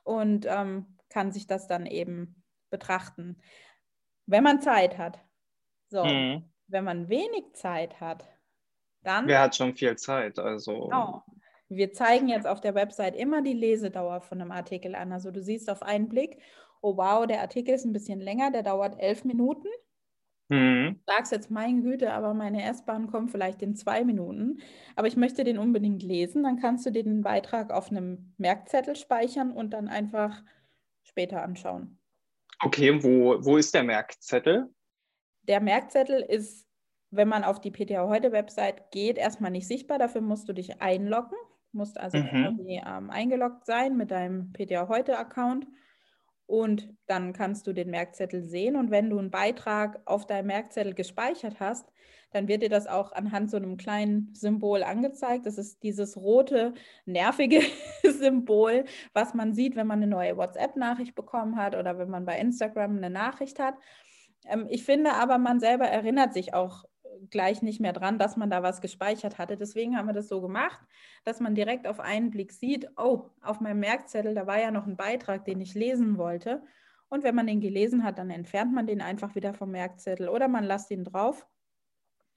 und 0.03 0.45
ähm, 0.47 0.97
kann 1.09 1.31
sich 1.31 1.47
das 1.47 1.67
dann 1.67 1.87
eben 1.87 2.43
betrachten. 2.69 3.37
Wenn 4.27 4.43
man 4.43 4.61
Zeit 4.61 4.97
hat. 4.97 5.19
So, 5.89 6.03
mhm. 6.03 6.51
wenn 6.67 6.83
man 6.83 7.09
wenig 7.09 7.53
Zeit 7.53 7.99
hat, 7.99 8.27
dann. 9.03 9.27
Wer 9.27 9.41
hat 9.41 9.55
schon 9.55 9.75
viel 9.75 9.95
Zeit? 9.95 10.39
Also. 10.39 10.87
Genau. 10.87 11.23
Wir 11.69 11.91
zeigen 11.91 12.27
jetzt 12.27 12.45
auf 12.45 12.61
der 12.61 12.75
Website 12.75 13.15
immer 13.15 13.41
die 13.41 13.53
Lesedauer 13.53 14.21
von 14.21 14.39
einem 14.39 14.51
Artikel 14.51 14.95
an. 14.95 15.11
Also 15.11 15.31
du 15.31 15.41
siehst 15.41 15.69
auf 15.69 15.81
einen 15.81 16.07
Blick, 16.07 16.37
oh 16.81 16.97
wow, 16.97 17.25
der 17.25 17.41
Artikel 17.41 17.73
ist 17.73 17.85
ein 17.85 17.93
bisschen 17.93 18.19
länger, 18.19 18.51
der 18.51 18.63
dauert 18.63 18.99
elf 18.99 19.23
Minuten. 19.23 19.67
Mhm. 20.49 20.99
Du 21.05 21.13
sagst 21.13 21.31
jetzt, 21.31 21.49
mein 21.49 21.81
Güte, 21.81 22.13
aber 22.13 22.33
meine 22.33 22.63
S-Bahn 22.63 23.07
kommt 23.07 23.31
vielleicht 23.31 23.61
in 23.61 23.75
zwei 23.75 24.03
Minuten. 24.03 24.59
Aber 24.95 25.07
ich 25.07 25.15
möchte 25.15 25.43
den 25.43 25.57
unbedingt 25.57 26.03
lesen. 26.03 26.43
Dann 26.43 26.59
kannst 26.59 26.85
du 26.85 26.91
dir 26.91 27.03
den 27.03 27.23
Beitrag 27.23 27.71
auf 27.71 27.89
einem 27.89 28.33
Merkzettel 28.37 28.95
speichern 28.95 29.51
und 29.51 29.71
dann 29.71 29.87
einfach 29.87 30.43
später 31.01 31.41
anschauen. 31.41 31.99
Okay, 32.61 33.03
wo, 33.03 33.43
wo 33.43 33.57
ist 33.57 33.73
der 33.73 33.83
Merkzettel? 33.83 34.69
Der 35.43 35.59
Merkzettel 35.59 36.21
ist 36.21 36.62
wenn 37.15 37.27
man 37.27 37.43
auf 37.43 37.59
die 37.61 37.71
PTA 37.71 38.07
heute 38.07 38.31
Website 38.31 38.91
geht, 38.91 39.17
erstmal 39.17 39.51
nicht 39.51 39.67
sichtbar. 39.67 39.99
Dafür 39.99 40.21
musst 40.21 40.49
du 40.49 40.53
dich 40.53 40.81
einloggen, 40.81 41.37
musst 41.71 41.99
also 41.99 42.17
mhm. 42.17 42.59
ähm, 42.67 43.09
eingeloggt 43.09 43.65
sein 43.65 43.97
mit 43.97 44.11
deinem 44.11 44.51
PTA 44.53 44.87
heute 44.87 45.17
Account 45.17 45.67
und 46.45 46.93
dann 47.07 47.33
kannst 47.33 47.67
du 47.67 47.73
den 47.73 47.89
Merkzettel 47.89 48.43
sehen. 48.43 48.75
Und 48.75 48.91
wenn 48.91 49.09
du 49.09 49.17
einen 49.17 49.31
Beitrag 49.31 50.01
auf 50.05 50.25
deinem 50.25 50.47
Merkzettel 50.47 50.93
gespeichert 50.93 51.59
hast, 51.59 51.91
dann 52.31 52.47
wird 52.47 52.63
dir 52.63 52.69
das 52.69 52.87
auch 52.87 53.11
anhand 53.11 53.51
so 53.51 53.57
einem 53.57 53.77
kleinen 53.77 54.33
Symbol 54.33 54.83
angezeigt. 54.83 55.45
Das 55.45 55.57
ist 55.57 55.83
dieses 55.83 56.17
rote, 56.17 56.73
nervige 57.05 57.61
Symbol, 58.03 58.85
was 59.13 59.33
man 59.33 59.53
sieht, 59.53 59.75
wenn 59.75 59.87
man 59.87 59.99
eine 59.99 60.07
neue 60.07 60.35
WhatsApp-Nachricht 60.35 61.15
bekommen 61.15 61.57
hat 61.57 61.75
oder 61.75 61.97
wenn 61.97 62.09
man 62.09 62.25
bei 62.25 62.37
Instagram 62.39 62.97
eine 62.97 63.09
Nachricht 63.09 63.59
hat. 63.59 63.75
Ähm, 64.47 64.65
ich 64.69 64.83
finde 64.83 65.13
aber, 65.13 65.37
man 65.37 65.59
selber 65.59 65.85
erinnert 65.85 66.33
sich 66.33 66.53
auch 66.53 66.85
gleich 67.29 67.61
nicht 67.61 67.79
mehr 67.79 67.93
dran, 67.93 68.19
dass 68.19 68.37
man 68.37 68.49
da 68.49 68.63
was 68.63 68.81
gespeichert 68.81 69.37
hatte. 69.37 69.57
Deswegen 69.57 69.97
haben 69.97 70.07
wir 70.07 70.13
das 70.13 70.27
so 70.27 70.41
gemacht, 70.41 70.79
dass 71.23 71.39
man 71.39 71.55
direkt 71.55 71.87
auf 71.87 71.99
einen 71.99 72.31
Blick 72.31 72.51
sieht, 72.51 72.87
oh, 72.97 73.29
auf 73.41 73.59
meinem 73.59 73.79
Merkzettel, 73.79 74.33
da 74.33 74.47
war 74.47 74.59
ja 74.59 74.71
noch 74.71 74.87
ein 74.87 74.97
Beitrag, 74.97 75.45
den 75.45 75.61
ich 75.61 75.73
lesen 75.73 76.17
wollte. 76.17 76.63
Und 77.09 77.23
wenn 77.23 77.35
man 77.35 77.47
den 77.47 77.61
gelesen 77.61 78.03
hat, 78.03 78.17
dann 78.17 78.29
entfernt 78.29 78.73
man 78.73 78.87
den 78.87 79.01
einfach 79.01 79.35
wieder 79.35 79.53
vom 79.53 79.71
Merkzettel 79.71 80.29
oder 80.29 80.47
man 80.47 80.63
lässt 80.63 80.89
ihn 80.91 81.03
drauf 81.03 81.47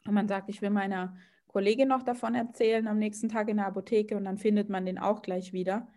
und 0.07 0.15
man 0.15 0.29
sagt, 0.29 0.49
ich 0.49 0.61
will 0.63 0.71
meiner 0.71 1.17
Kollegin 1.49 1.89
noch 1.89 2.03
davon 2.03 2.35
erzählen 2.35 2.87
am 2.87 2.99
nächsten 2.99 3.29
Tag 3.29 3.49
in 3.49 3.57
der 3.57 3.67
Apotheke 3.67 4.17
und 4.17 4.25
dann 4.25 4.37
findet 4.37 4.69
man 4.69 4.85
den 4.85 4.99
auch 4.99 5.23
gleich 5.23 5.53
wieder. 5.53 5.89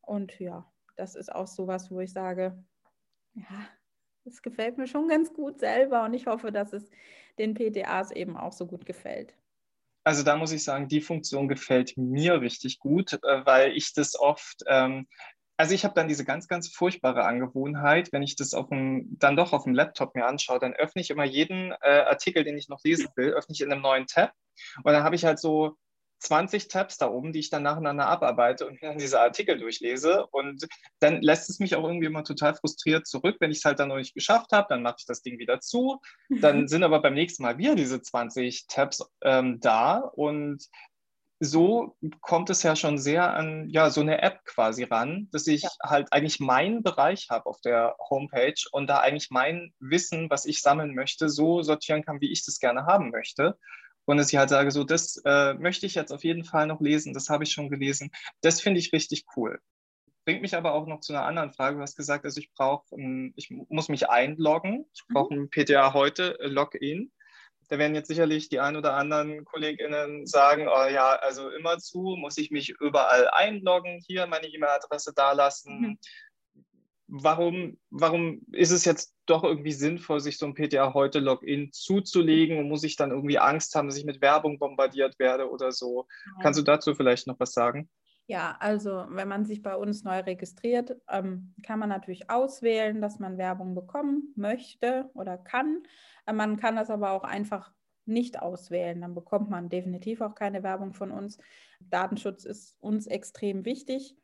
Und 0.00 0.38
ja, 0.40 0.70
das 0.96 1.14
ist 1.14 1.34
auch 1.34 1.46
sowas, 1.46 1.90
wo 1.90 2.00
ich 2.00 2.12
sage, 2.12 2.64
ja, 3.34 3.68
das 4.24 4.42
gefällt 4.42 4.78
mir 4.78 4.86
schon 4.86 5.08
ganz 5.08 5.32
gut 5.32 5.60
selber 5.60 6.04
und 6.04 6.14
ich 6.14 6.26
hoffe, 6.26 6.50
dass 6.50 6.72
es 6.72 6.90
den 7.38 7.54
PTAs 7.54 8.10
eben 8.10 8.36
auch 8.36 8.52
so 8.52 8.66
gut 8.66 8.86
gefällt. 8.86 9.34
Also 10.04 10.22
da 10.22 10.36
muss 10.36 10.52
ich 10.52 10.62
sagen, 10.62 10.88
die 10.88 11.00
Funktion 11.00 11.48
gefällt 11.48 11.96
mir 11.96 12.40
richtig 12.40 12.78
gut, 12.78 13.14
äh, 13.14 13.44
weil 13.44 13.72
ich 13.76 13.92
das 13.92 14.18
oft, 14.18 14.62
ähm, 14.68 15.08
also 15.56 15.74
ich 15.74 15.84
habe 15.84 15.94
dann 15.94 16.06
diese 16.06 16.24
ganz, 16.24 16.46
ganz 16.48 16.68
furchtbare 16.68 17.24
Angewohnheit, 17.24 18.12
wenn 18.12 18.22
ich 18.22 18.36
das 18.36 18.54
auf 18.54 18.68
dem, 18.68 19.18
dann 19.18 19.36
doch 19.36 19.52
auf 19.52 19.64
dem 19.64 19.74
Laptop 19.74 20.14
mir 20.14 20.26
anschaue, 20.26 20.60
dann 20.60 20.74
öffne 20.74 21.02
ich 21.02 21.10
immer 21.10 21.24
jeden 21.24 21.72
äh, 21.80 22.04
Artikel, 22.06 22.44
den 22.44 22.56
ich 22.56 22.68
noch 22.68 22.84
lesen 22.84 23.08
will, 23.16 23.30
öffne 23.30 23.52
ich 23.54 23.62
in 23.62 23.72
einem 23.72 23.82
neuen 23.82 24.06
Tab 24.06 24.32
und 24.84 24.92
dann 24.92 25.02
habe 25.02 25.16
ich 25.16 25.24
halt 25.24 25.40
so 25.40 25.76
20 26.18 26.68
Tabs 26.68 26.98
da 26.98 27.10
oben, 27.10 27.32
die 27.32 27.40
ich 27.40 27.50
dann 27.50 27.62
nacheinander 27.62 28.06
abarbeite 28.06 28.66
und 28.66 28.80
mir 28.80 28.88
dann 28.88 28.98
diese 28.98 29.20
Artikel 29.20 29.58
durchlese. 29.58 30.26
Und 30.26 30.66
dann 31.00 31.22
lässt 31.22 31.50
es 31.50 31.58
mich 31.58 31.76
auch 31.76 31.84
irgendwie 31.84 32.06
immer 32.06 32.24
total 32.24 32.54
frustriert 32.54 33.06
zurück. 33.06 33.36
Wenn 33.40 33.50
ich 33.50 33.58
es 33.58 33.64
halt 33.64 33.78
dann 33.78 33.88
noch 33.88 33.96
nicht 33.96 34.14
geschafft 34.14 34.52
habe, 34.52 34.66
dann 34.68 34.82
mache 34.82 34.96
ich 34.98 35.06
das 35.06 35.22
Ding 35.22 35.38
wieder 35.38 35.60
zu. 35.60 36.00
Dann 36.28 36.68
sind 36.68 36.82
aber 36.82 37.00
beim 37.00 37.14
nächsten 37.14 37.42
Mal 37.42 37.58
wieder 37.58 37.74
diese 37.74 38.00
20 38.00 38.66
Tabs 38.66 39.04
ähm, 39.22 39.60
da. 39.60 39.98
Und 39.98 40.66
so 41.38 41.96
kommt 42.20 42.48
es 42.50 42.62
ja 42.62 42.76
schon 42.76 42.98
sehr 42.98 43.34
an 43.34 43.68
ja, 43.68 43.90
so 43.90 44.00
eine 44.00 44.22
App 44.22 44.44
quasi 44.44 44.84
ran, 44.84 45.28
dass 45.32 45.46
ich 45.46 45.62
ja. 45.62 45.70
halt 45.82 46.12
eigentlich 46.12 46.40
meinen 46.40 46.82
Bereich 46.82 47.28
habe 47.30 47.46
auf 47.46 47.60
der 47.60 47.96
Homepage 48.08 48.54
und 48.72 48.86
da 48.86 49.00
eigentlich 49.00 49.30
mein 49.30 49.74
Wissen, 49.78 50.30
was 50.30 50.46
ich 50.46 50.62
sammeln 50.62 50.94
möchte, 50.94 51.28
so 51.28 51.62
sortieren 51.62 52.04
kann, 52.04 52.20
wie 52.20 52.32
ich 52.32 52.44
das 52.44 52.58
gerne 52.58 52.86
haben 52.86 53.10
möchte. 53.10 53.58
Und 54.06 54.16
dass 54.16 54.32
ich 54.32 54.38
halt 54.38 54.48
sage, 54.48 54.70
so, 54.70 54.84
das 54.84 55.20
äh, 55.24 55.54
möchte 55.54 55.86
ich 55.86 55.94
jetzt 55.94 56.12
auf 56.12 56.24
jeden 56.24 56.44
Fall 56.44 56.66
noch 56.66 56.80
lesen, 56.80 57.12
das 57.12 57.28
habe 57.28 57.44
ich 57.44 57.52
schon 57.52 57.68
gelesen. 57.68 58.10
Das 58.40 58.60
finde 58.60 58.80
ich 58.80 58.92
richtig 58.92 59.24
cool. 59.36 59.60
Bringt 60.24 60.42
mich 60.42 60.56
aber 60.56 60.72
auch 60.72 60.86
noch 60.86 61.00
zu 61.00 61.12
einer 61.12 61.24
anderen 61.24 61.52
Frage. 61.52 61.76
Du 61.76 61.82
hast 61.82 61.96
gesagt, 61.96 62.24
also 62.24 62.40
ich 62.40 62.52
brauche, 62.52 62.84
ich 63.36 63.50
muss 63.50 63.88
mich 63.88 64.08
einloggen. 64.08 64.86
Ich 64.94 65.02
brauche 65.08 65.34
mhm. 65.34 65.42
ein 65.42 65.50
PTA 65.50 65.92
heute 65.92 66.38
äh, 66.40 66.46
Login. 66.46 67.12
Da 67.68 67.78
werden 67.78 67.96
jetzt 67.96 68.06
sicherlich 68.06 68.48
die 68.48 68.60
ein 68.60 68.76
oder 68.76 68.94
anderen 68.94 69.44
KollegInnen 69.44 70.24
sagen, 70.24 70.68
oh 70.68 70.86
ja, 70.88 71.16
also 71.16 71.50
immer 71.50 71.78
zu, 71.78 72.14
muss 72.16 72.38
ich 72.38 72.52
mich 72.52 72.70
überall 72.80 73.28
einloggen, 73.30 74.00
hier 74.06 74.28
meine 74.28 74.46
E-Mail-Adresse 74.46 75.12
dalassen. 75.14 75.80
Mhm 75.80 75.98
warum, 77.08 77.78
warum 77.90 78.42
ist 78.52 78.70
es 78.70 78.84
jetzt 78.84 79.14
doch 79.26 79.44
irgendwie 79.44 79.72
sinnvoll, 79.72 80.20
sich 80.20 80.38
so 80.38 80.46
ein 80.46 80.54
PTA 80.54 80.94
heute 80.94 81.20
Login 81.20 81.72
zuzulegen 81.72 82.58
und 82.58 82.68
muss 82.68 82.84
ich 82.84 82.96
dann 82.96 83.10
irgendwie 83.10 83.38
Angst 83.38 83.74
haben, 83.74 83.88
dass 83.88 83.96
ich 83.96 84.04
mit 84.04 84.20
Werbung 84.20 84.58
bombardiert 84.58 85.18
werde 85.18 85.50
oder 85.50 85.72
so? 85.72 86.06
Ja. 86.26 86.42
Kannst 86.42 86.58
du 86.60 86.64
dazu 86.64 86.94
vielleicht 86.94 87.26
noch 87.26 87.38
was 87.38 87.52
sagen? 87.52 87.88
Ja, 88.28 88.56
also 88.58 89.04
wenn 89.08 89.28
man 89.28 89.44
sich 89.44 89.62
bei 89.62 89.76
uns 89.76 90.02
neu 90.02 90.18
registriert, 90.18 90.96
ähm, 91.08 91.54
kann 91.62 91.78
man 91.78 91.88
natürlich 91.88 92.28
auswählen, 92.28 93.00
dass 93.00 93.20
man 93.20 93.38
Werbung 93.38 93.76
bekommen 93.76 94.32
möchte 94.34 95.08
oder 95.14 95.38
kann. 95.38 95.84
Äh, 96.26 96.32
man 96.32 96.56
kann 96.56 96.74
das 96.74 96.90
aber 96.90 97.12
auch 97.12 97.22
einfach 97.22 97.72
nicht 98.04 98.40
auswählen, 98.40 99.00
dann 99.00 99.14
bekommt 99.14 99.50
man 99.50 99.68
definitiv 99.68 100.20
auch 100.20 100.34
keine 100.34 100.62
Werbung 100.62 100.92
von 100.92 101.10
uns. 101.10 101.38
Datenschutz 101.80 102.44
ist 102.44 102.76
uns 102.80 103.06
extrem 103.06 103.64
wichtig. 103.64 104.16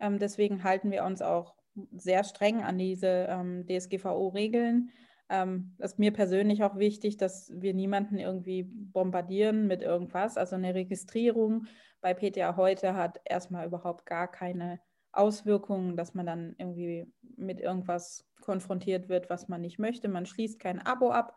Ähm, 0.00 0.18
deswegen 0.18 0.64
halten 0.64 0.90
wir 0.90 1.04
uns 1.04 1.22
auch 1.22 1.54
sehr 1.92 2.24
streng 2.24 2.62
an 2.62 2.78
diese 2.78 3.26
ähm, 3.28 3.66
DSGVO-Regeln. 3.66 4.90
Ähm, 5.30 5.74
ist 5.78 5.98
mir 5.98 6.12
persönlich 6.12 6.62
auch 6.64 6.76
wichtig, 6.76 7.16
dass 7.16 7.50
wir 7.54 7.74
niemanden 7.74 8.18
irgendwie 8.18 8.64
bombardieren 8.64 9.66
mit 9.66 9.82
irgendwas. 9.82 10.36
Also 10.36 10.56
eine 10.56 10.74
Registrierung 10.74 11.66
bei 12.00 12.12
PTA 12.12 12.56
heute 12.56 12.94
hat 12.94 13.20
erstmal 13.24 13.66
überhaupt 13.66 14.04
gar 14.04 14.30
keine 14.30 14.80
Auswirkungen, 15.12 15.96
dass 15.96 16.14
man 16.14 16.26
dann 16.26 16.54
irgendwie 16.58 17.06
mit 17.36 17.60
irgendwas 17.60 18.26
konfrontiert 18.42 19.08
wird, 19.08 19.30
was 19.30 19.48
man 19.48 19.62
nicht 19.62 19.78
möchte. 19.78 20.08
Man 20.08 20.26
schließt 20.26 20.58
kein 20.58 20.84
Abo 20.84 21.10
ab, 21.10 21.36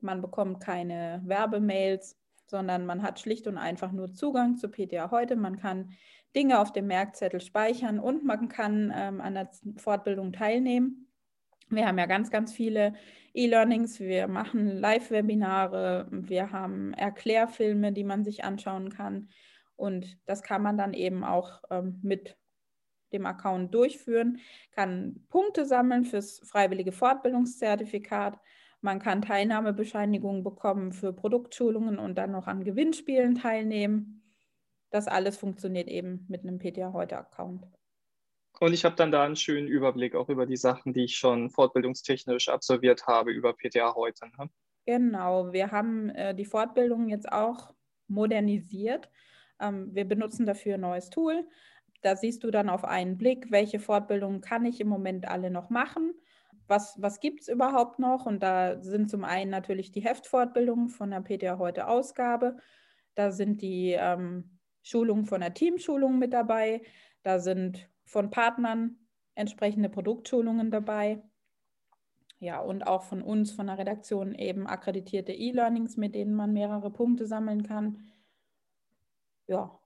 man 0.00 0.20
bekommt 0.20 0.60
keine 0.60 1.22
Werbemails, 1.24 2.18
sondern 2.46 2.86
man 2.86 3.02
hat 3.02 3.20
schlicht 3.20 3.46
und 3.46 3.58
einfach 3.58 3.92
nur 3.92 4.12
Zugang 4.12 4.56
zu 4.56 4.68
PTA 4.68 5.10
heute. 5.10 5.36
Man 5.36 5.58
kann 5.58 5.90
Dinge 6.34 6.58
auf 6.60 6.72
dem 6.72 6.86
Merkzettel 6.86 7.40
speichern 7.40 7.98
und 7.98 8.24
man 8.24 8.48
kann 8.48 8.92
ähm, 8.94 9.20
an 9.20 9.34
der 9.34 9.50
Fortbildung 9.76 10.32
teilnehmen. 10.32 11.08
Wir 11.68 11.86
haben 11.86 11.98
ja 11.98 12.06
ganz, 12.06 12.30
ganz 12.30 12.52
viele 12.52 12.94
E-Learnings, 13.32 13.98
wir 14.00 14.28
machen 14.28 14.66
Live-Webinare, 14.68 16.06
wir 16.10 16.52
haben 16.52 16.92
Erklärfilme, 16.94 17.92
die 17.92 18.04
man 18.04 18.24
sich 18.24 18.44
anschauen 18.44 18.90
kann. 18.90 19.28
Und 19.76 20.18
das 20.26 20.42
kann 20.42 20.62
man 20.62 20.76
dann 20.76 20.92
eben 20.92 21.24
auch 21.24 21.62
ähm, 21.70 21.98
mit 22.02 22.36
dem 23.12 23.26
Account 23.26 23.74
durchführen, 23.74 24.38
kann 24.72 25.24
Punkte 25.30 25.64
sammeln 25.64 26.04
fürs 26.04 26.40
freiwillige 26.40 26.92
Fortbildungszertifikat. 26.92 28.38
Man 28.84 28.98
kann 28.98 29.22
Teilnahmebescheinigungen 29.22 30.44
bekommen 30.44 30.92
für 30.92 31.14
Produktschulungen 31.14 31.98
und 31.98 32.16
dann 32.16 32.32
noch 32.32 32.46
an 32.46 32.64
Gewinnspielen 32.64 33.34
teilnehmen. 33.34 34.22
Das 34.90 35.08
alles 35.08 35.38
funktioniert 35.38 35.88
eben 35.88 36.26
mit 36.28 36.42
einem 36.42 36.58
PTA 36.58 36.92
Heute-Account. 36.92 37.66
Und 38.60 38.74
ich 38.74 38.84
habe 38.84 38.94
dann 38.94 39.10
da 39.10 39.24
einen 39.24 39.36
schönen 39.36 39.68
Überblick 39.68 40.14
auch 40.14 40.28
über 40.28 40.44
die 40.44 40.58
Sachen, 40.58 40.92
die 40.92 41.04
ich 41.04 41.16
schon 41.16 41.48
fortbildungstechnisch 41.48 42.50
absolviert 42.50 43.06
habe 43.06 43.32
über 43.32 43.54
PTA 43.54 43.94
heute. 43.94 44.26
Ne? 44.36 44.50
Genau, 44.84 45.50
wir 45.54 45.70
haben 45.72 46.10
äh, 46.10 46.34
die 46.34 46.44
Fortbildung 46.44 47.08
jetzt 47.08 47.32
auch 47.32 47.72
modernisiert. 48.06 49.08
Ähm, 49.60 49.94
wir 49.94 50.04
benutzen 50.04 50.44
dafür 50.44 50.74
ein 50.74 50.82
neues 50.82 51.08
Tool. 51.08 51.48
Da 52.02 52.16
siehst 52.16 52.44
du 52.44 52.50
dann 52.50 52.68
auf 52.68 52.84
einen 52.84 53.16
Blick, 53.16 53.50
welche 53.50 53.80
Fortbildungen 53.80 54.42
kann 54.42 54.66
ich 54.66 54.78
im 54.78 54.88
Moment 54.88 55.26
alle 55.26 55.50
noch 55.50 55.70
machen. 55.70 56.12
Was, 56.66 57.00
was 57.00 57.20
gibt 57.20 57.42
es 57.42 57.48
überhaupt 57.48 57.98
noch? 57.98 58.26
Und 58.26 58.42
da 58.42 58.80
sind 58.80 59.10
zum 59.10 59.24
einen 59.24 59.50
natürlich 59.50 59.92
die 59.92 60.00
Heftfortbildungen 60.00 60.88
von 60.88 61.10
der 61.10 61.20
PTA 61.20 61.58
heute 61.58 61.88
Ausgabe. 61.88 62.56
Da 63.14 63.30
sind 63.30 63.60
die 63.62 63.92
ähm, 63.92 64.58
Schulungen 64.82 65.26
von 65.26 65.40
der 65.40 65.54
Teamschulung 65.54 66.18
mit 66.18 66.32
dabei. 66.32 66.82
Da 67.22 67.38
sind 67.38 67.88
von 68.04 68.30
Partnern 68.30 68.98
entsprechende 69.34 69.88
Produktschulungen 69.88 70.70
dabei. 70.70 71.22
Ja, 72.38 72.60
und 72.60 72.86
auch 72.86 73.02
von 73.02 73.22
uns, 73.22 73.52
von 73.52 73.68
der 73.68 73.78
Redaktion 73.78 74.34
eben 74.34 74.66
akkreditierte 74.66 75.32
E-Learnings, 75.32 75.96
mit 75.96 76.14
denen 76.14 76.34
man 76.34 76.52
mehrere 76.52 76.90
Punkte 76.90 77.26
sammeln 77.26 77.62
kann. 77.62 78.02
Ja, 79.46 79.78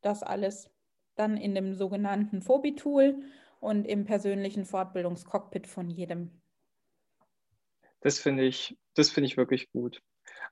das 0.00 0.22
alles 0.22 0.70
dann 1.16 1.36
in 1.36 1.54
dem 1.54 1.74
sogenannten 1.74 2.42
Phobi-Tool 2.42 3.22
und 3.64 3.86
im 3.86 4.04
persönlichen 4.04 4.64
Fortbildungscockpit 4.64 5.66
von 5.66 5.88
jedem. 5.88 6.30
Das 8.00 8.18
finde 8.18 8.44
ich, 8.44 8.76
das 8.94 9.10
finde 9.10 9.26
ich 9.26 9.36
wirklich 9.36 9.70
gut. 9.72 10.02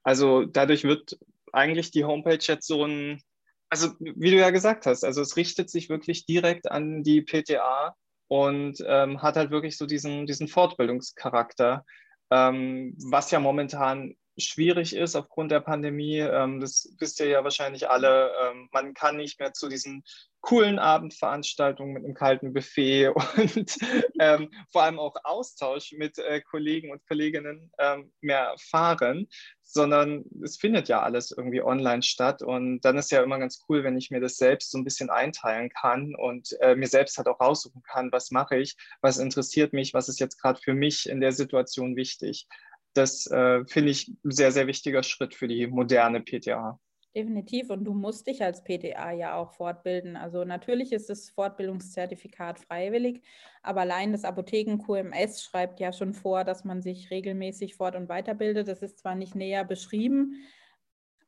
Also 0.02 0.44
dadurch 0.46 0.84
wird 0.84 1.18
eigentlich 1.52 1.90
die 1.90 2.04
Homepage 2.04 2.38
jetzt 2.40 2.66
so 2.66 2.84
ein, 2.84 3.22
also 3.68 3.88
wie 4.00 4.30
du 4.30 4.38
ja 4.38 4.50
gesagt 4.50 4.86
hast, 4.86 5.04
also 5.04 5.20
es 5.20 5.36
richtet 5.36 5.68
sich 5.68 5.90
wirklich 5.90 6.24
direkt 6.24 6.70
an 6.70 7.02
die 7.02 7.20
PTA 7.20 7.94
und 8.28 8.82
ähm, 8.86 9.22
hat 9.22 9.36
halt 9.36 9.50
wirklich 9.50 9.76
so 9.76 9.84
diesen, 9.84 10.24
diesen 10.26 10.48
Fortbildungscharakter, 10.48 11.84
ähm, 12.30 12.96
was 12.98 13.30
ja 13.30 13.40
momentan 13.40 14.16
schwierig 14.38 14.94
ist 14.94 15.16
aufgrund 15.16 15.50
der 15.50 15.60
Pandemie. 15.60 16.18
Ähm, 16.18 16.60
das 16.60 16.94
wisst 16.98 17.20
ihr 17.20 17.26
ja 17.26 17.44
wahrscheinlich 17.44 17.88
alle. 17.88 18.32
Ähm, 18.42 18.68
man 18.72 18.94
kann 18.94 19.16
nicht 19.16 19.40
mehr 19.40 19.52
zu 19.52 19.68
diesen 19.68 20.04
coolen 20.42 20.78
Abendveranstaltungen 20.80 21.92
mit 21.92 22.04
einem 22.04 22.14
kalten 22.14 22.52
Buffet 22.52 23.08
und 23.36 23.78
ähm, 24.18 24.50
vor 24.70 24.82
allem 24.82 24.98
auch 24.98 25.14
Austausch 25.22 25.92
mit 25.92 26.18
äh, 26.18 26.40
Kollegen 26.40 26.90
und 26.90 27.06
Kolleginnen 27.06 27.70
ähm, 27.78 28.12
mehr 28.20 28.54
fahren, 28.58 29.28
sondern 29.62 30.24
es 30.42 30.56
findet 30.56 30.88
ja 30.88 31.00
alles 31.00 31.30
irgendwie 31.30 31.62
online 31.62 32.02
statt. 32.02 32.42
Und 32.42 32.80
dann 32.80 32.98
ist 32.98 33.12
ja 33.12 33.22
immer 33.22 33.38
ganz 33.38 33.64
cool, 33.68 33.84
wenn 33.84 33.96
ich 33.96 34.10
mir 34.10 34.20
das 34.20 34.36
selbst 34.36 34.72
so 34.72 34.78
ein 34.78 34.84
bisschen 34.84 35.10
einteilen 35.10 35.70
kann 35.70 36.14
und 36.14 36.56
äh, 36.60 36.74
mir 36.74 36.88
selbst 36.88 37.16
halt 37.16 37.28
auch 37.28 37.40
raussuchen 37.40 37.82
kann, 37.82 38.10
was 38.12 38.32
mache 38.32 38.56
ich, 38.56 38.76
was 39.00 39.18
interessiert 39.18 39.72
mich, 39.72 39.94
was 39.94 40.08
ist 40.08 40.20
jetzt 40.20 40.40
gerade 40.40 40.60
für 40.60 40.74
mich 40.74 41.08
in 41.08 41.20
der 41.20 41.32
Situation 41.32 41.96
wichtig. 41.96 42.48
Das 42.94 43.26
äh, 43.26 43.64
finde 43.66 43.90
ich 43.90 44.08
ein 44.24 44.30
sehr, 44.30 44.52
sehr 44.52 44.66
wichtiger 44.66 45.02
Schritt 45.02 45.34
für 45.34 45.48
die 45.48 45.66
moderne 45.66 46.20
PTA. 46.20 46.78
Definitiv. 47.14 47.68
Und 47.68 47.84
du 47.84 47.92
musst 47.92 48.26
dich 48.26 48.42
als 48.42 48.64
PTA 48.64 49.12
ja 49.12 49.34
auch 49.36 49.52
fortbilden. 49.52 50.16
Also 50.16 50.44
natürlich 50.44 50.92
ist 50.92 51.10
das 51.10 51.28
Fortbildungszertifikat 51.28 52.60
freiwillig, 52.60 53.22
aber 53.62 53.82
allein 53.82 54.12
das 54.12 54.24
Apotheken-QMS 54.24 55.42
schreibt 55.42 55.78
ja 55.78 55.92
schon 55.92 56.14
vor, 56.14 56.44
dass 56.44 56.64
man 56.64 56.80
sich 56.80 57.10
regelmäßig 57.10 57.74
fort- 57.74 57.96
und 57.96 58.08
weiterbildet. 58.08 58.66
Das 58.66 58.80
ist 58.80 58.98
zwar 58.98 59.14
nicht 59.14 59.34
näher 59.34 59.64
beschrieben, 59.64 60.42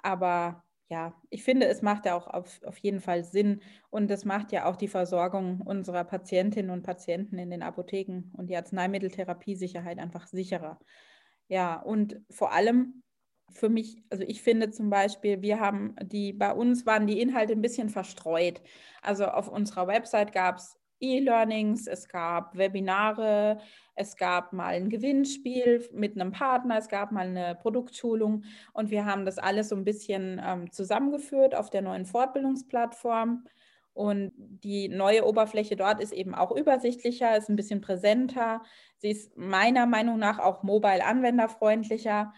aber 0.02 0.64
ja, 0.88 1.14
ich 1.28 1.42
finde, 1.42 1.66
es 1.66 1.82
macht 1.82 2.06
ja 2.06 2.14
auch 2.14 2.28
auf, 2.28 2.62
auf 2.64 2.78
jeden 2.78 3.00
Fall 3.00 3.24
Sinn 3.24 3.60
und 3.90 4.10
es 4.10 4.24
macht 4.24 4.52
ja 4.52 4.66
auch 4.66 4.76
die 4.76 4.88
Versorgung 4.88 5.60
unserer 5.62 6.04
Patientinnen 6.04 6.70
und 6.70 6.82
Patienten 6.82 7.38
in 7.38 7.50
den 7.50 7.62
Apotheken 7.62 8.30
und 8.34 8.48
die 8.48 8.56
Arzneimitteltherapiesicherheit 8.56 9.98
einfach 9.98 10.26
sicherer. 10.26 10.78
Ja, 11.48 11.76
und 11.76 12.20
vor 12.30 12.52
allem 12.52 13.02
für 13.52 13.68
mich, 13.68 14.02
also 14.10 14.24
ich 14.26 14.42
finde 14.42 14.70
zum 14.70 14.90
Beispiel, 14.90 15.42
wir 15.42 15.60
haben 15.60 15.94
die, 16.02 16.32
bei 16.32 16.52
uns 16.52 16.86
waren 16.86 17.06
die 17.06 17.20
Inhalte 17.20 17.52
ein 17.52 17.62
bisschen 17.62 17.88
verstreut. 17.88 18.62
Also 19.02 19.26
auf 19.26 19.48
unserer 19.48 19.86
Website 19.86 20.32
gab 20.32 20.56
es 20.56 20.76
E-Learnings, 21.00 21.86
es 21.86 22.08
gab 22.08 22.56
Webinare, 22.56 23.58
es 23.94 24.16
gab 24.16 24.52
mal 24.52 24.74
ein 24.74 24.88
Gewinnspiel 24.88 25.88
mit 25.92 26.18
einem 26.18 26.32
Partner, 26.32 26.78
es 26.78 26.88
gab 26.88 27.12
mal 27.12 27.26
eine 27.26 27.54
Produktschulung 27.56 28.44
und 28.72 28.90
wir 28.90 29.04
haben 29.04 29.24
das 29.24 29.38
alles 29.38 29.68
so 29.68 29.76
ein 29.76 29.84
bisschen 29.84 30.40
ähm, 30.44 30.70
zusammengeführt 30.72 31.54
auf 31.54 31.70
der 31.70 31.82
neuen 31.82 32.06
Fortbildungsplattform. 32.06 33.44
Und 33.94 34.32
die 34.36 34.88
neue 34.88 35.24
Oberfläche 35.24 35.76
dort 35.76 36.00
ist 36.00 36.12
eben 36.12 36.34
auch 36.34 36.50
übersichtlicher, 36.50 37.36
ist 37.36 37.48
ein 37.48 37.56
bisschen 37.56 37.80
präsenter. 37.80 38.62
Sie 38.98 39.10
ist 39.10 39.36
meiner 39.36 39.86
Meinung 39.86 40.18
nach 40.18 40.40
auch 40.40 40.64
mobile 40.64 41.04
anwenderfreundlicher 41.04 42.32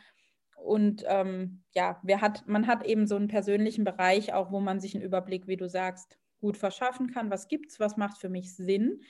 und 0.67 1.05
ähm, 1.07 1.63
ja, 1.75 2.01
hat, 2.21 2.47
man 2.47 2.67
hat 2.67 2.85
eben 2.85 3.07
so 3.07 3.17
einen 3.17 3.29
persönlichen 3.29 3.85
Bereich 3.85 4.35
auch, 4.35 4.51
wo 4.51 4.61
man 4.61 4.81
sich 4.81 4.95
einen 4.95 5.05
Überblick, 5.05 5.47
wie 5.47 5.57
du 5.57 5.69
sagst, 5.69 6.19
gut 6.41 6.57
verschaffen 6.57 7.11
kann. 7.13 7.31
Was 7.31 7.49
gibt 7.49 7.71
es, 7.71 7.81
was 7.81 7.97
macht 7.97 8.19
für 8.19 8.29
mich 8.29 8.55
Sinn? 8.55 9.01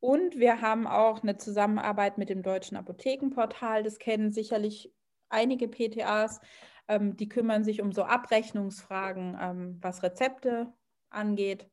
Und 0.00 0.36
wir 0.36 0.60
haben 0.60 0.88
auch 0.88 1.22
eine 1.22 1.36
Zusammenarbeit 1.36 2.18
mit 2.18 2.28
dem 2.28 2.42
Deutschen 2.42 2.76
Apothekenportal. 2.76 3.84
Das 3.84 3.98
kennen 3.98 4.32
sicherlich 4.32 4.92
einige 5.28 5.68
PTAs. 5.68 6.40
Ähm, 6.88 7.16
die 7.16 7.28
kümmern 7.28 7.62
sich 7.62 7.80
um 7.80 7.92
so 7.92 8.02
Abrechnungsfragen, 8.02 9.38
ähm, 9.40 9.78
was 9.80 10.02
Rezepte 10.02 10.72
angeht. 11.14 11.68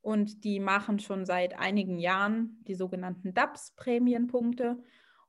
Und 0.00 0.44
die 0.44 0.60
machen 0.60 0.98
schon 0.98 1.26
seit 1.26 1.58
einigen 1.58 1.98
Jahren 1.98 2.62
die 2.66 2.74
sogenannten 2.74 3.34
DAPS-Prämienpunkte. 3.34 4.78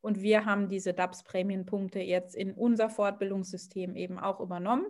Und 0.02 0.21
wir 0.21 0.45
haben 0.45 0.69
diese 0.69 0.93
DAPS-Prämienpunkte 0.93 1.99
jetzt 1.99 2.36
in 2.36 2.54
unser 2.54 2.89
Fortbildungssystem 2.89 3.95
eben 3.95 4.19
auch 4.19 4.39
übernommen. 4.39 4.86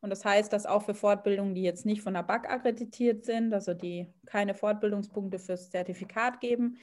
Und 0.00 0.10
das 0.10 0.24
heißt, 0.24 0.52
dass 0.52 0.66
auch 0.66 0.82
für 0.82 0.94
Fortbildungen, 0.94 1.54
die 1.54 1.62
jetzt 1.62 1.86
nicht 1.86 2.02
von 2.02 2.14
der 2.14 2.22
BAC 2.22 2.50
akkreditiert 2.50 3.24
sind, 3.24 3.52
also 3.52 3.74
die 3.74 4.12
keine 4.26 4.54
Fortbildungspunkte 4.54 5.38
fürs 5.38 5.70
Zertifikat 5.70 6.40
geben, 6.40 6.78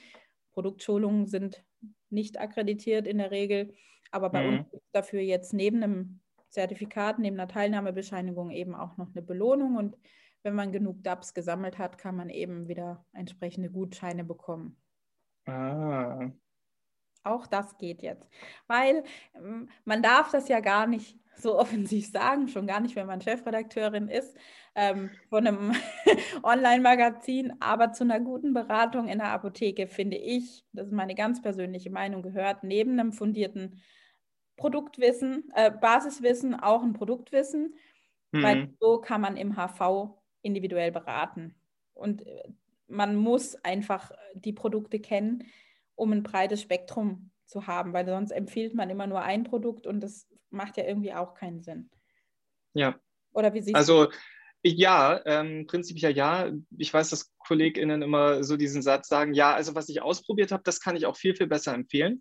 Produktschulungen 0.53 1.27
sind 1.27 1.63
nicht 2.10 2.39
akkreditiert 2.39 3.08
in 3.08 3.17
der 3.17 3.32
Regel, 3.32 3.73
aber 4.12 4.30
bei 4.30 4.43
mhm. 4.43 4.60
uns 4.60 4.69
gibt 4.71 4.84
es 4.84 4.91
dafür 4.91 5.19
jetzt 5.21 5.53
neben 5.53 5.84
einem 5.84 6.19
Zertifikat, 6.49 7.19
neben 7.19 7.39
einer 7.39 7.47
Teilnahmebescheinigung 7.47 8.51
eben 8.51 8.73
auch 8.73 8.97
noch 8.97 9.10
eine 9.13 9.21
Belohnung. 9.21 9.75
Und 9.75 9.97
wenn 10.43 10.56
man 10.56 10.71
genug 10.71 11.04
DAPs 11.04 11.34
gesammelt 11.34 11.78
hat, 11.78 11.97
kann 11.97 12.15
man 12.15 12.30
eben 12.30 12.67
wieder 12.67 13.06
entsprechende 13.13 13.69
Gutscheine 13.69 14.23
bekommen. 14.23 14.78
Ah, 15.45 16.32
auch 17.28 17.47
das 17.47 17.78
geht 17.78 18.02
jetzt. 18.02 18.28
Weil 18.67 19.04
ähm, 19.36 19.69
man 19.86 20.02
darf 20.02 20.32
das 20.32 20.47
ja 20.47 20.60
gar 20.60 20.88
nicht 20.88 21.19
so 21.36 21.58
offensiv 21.60 22.10
sagen, 22.10 22.47
schon 22.47 22.67
gar 22.67 22.80
nicht, 22.80 22.95
wenn 22.95 23.08
man 23.08 23.21
Chefredakteurin 23.21 24.08
ist 24.08 24.36
ähm, 24.76 25.10
von 25.30 25.45
einem 25.45 25.73
Online-Magazin. 26.43 27.54
Aber 27.60 27.91
zu 27.91 28.04
einer 28.04 28.19
guten 28.19 28.54
Beratung 28.54 29.08
in 29.08 29.19
der 29.19 29.32
Apotheke 29.32 29.88
finde 29.88 30.17
ich, 30.17 30.65
das 30.73 30.88
ist 30.88 30.93
meine 30.93 31.15
ganz 31.15 31.41
persönliche 31.41 31.89
Meinung, 31.89 32.21
gehört 32.21 32.63
neben 32.63 33.00
einem 33.00 33.12
fundierten 33.12 33.82
Produktwissen, 34.56 35.52
äh, 35.54 35.69
Basiswissen 35.69 36.56
auch 36.56 36.82
ein 36.82 36.93
Produktwissen, 36.93 37.76
mhm. 38.32 38.43
weil 38.43 38.73
so 38.80 39.00
kann 39.00 39.21
man 39.21 39.38
im 39.38 39.56
HV 39.56 40.17
individuell 40.48 40.92
beraten. 40.92 41.56
Und 41.94 42.26
äh, 42.26 42.44
man 42.88 43.16
muss 43.16 43.56
einfach 43.64 44.12
die 44.34 44.54
Produkte 44.54 45.00
kennen 45.00 45.44
um 45.98 46.14
ein 46.14 46.24
breites 46.24 46.62
Spektrum 46.62 47.32
zu 47.46 47.68
haben, 47.68 47.92
weil 47.92 48.06
sonst 48.06 48.32
empfiehlt 48.32 48.74
man 48.74 48.90
immer 48.90 49.08
nur 49.08 49.22
ein 49.22 49.44
Produkt 49.44 49.88
und 49.88 50.00
das 50.00 50.28
macht 50.50 50.78
ja 50.78 50.86
irgendwie 50.86 51.14
auch 51.14 51.34
keinen 51.34 51.62
Sinn. 51.62 51.90
Ja. 52.74 52.98
Oder 53.34 53.54
wie 53.54 53.62
siehst 53.62 53.76
also, 53.76 54.06
du? 54.06 54.12
Ja, 54.64 55.22
ähm, 55.26 55.66
prinzipiell 55.68 56.16
ja. 56.16 56.52
Ich 56.78 56.94
weiß, 56.94 57.10
dass 57.10 57.36
KollegInnen 57.40 58.02
immer 58.02 58.44
so 58.44 58.58
diesen 58.58 58.82
Satz 58.82 59.08
sagen, 59.08 59.34
ja, 59.34 59.54
also 59.54 59.76
was 59.76 59.90
ich 59.90 60.02
ausprobiert 60.02 60.52
habe, 60.52 60.64
das 60.64 60.80
kann 60.80 60.96
ich 60.96 61.06
auch 61.06 61.18
viel, 61.18 61.36
viel 61.36 61.48
besser 61.48 61.74
empfehlen. 61.74 62.20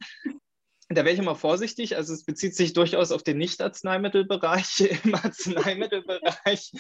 Da 0.89 1.05
wäre 1.05 1.13
ich 1.13 1.19
immer 1.19 1.35
vorsichtig. 1.35 1.97
Also 1.97 2.15
es 2.15 2.25
bezieht 2.25 2.55
sich 2.55 2.73
durchaus 2.73 3.11
auf 3.11 3.23
den 3.23 3.39
Nicht-Arzneimittelbereich. 3.39 4.81
Im 5.05 5.15
Arzneimittelbereich 5.15 6.73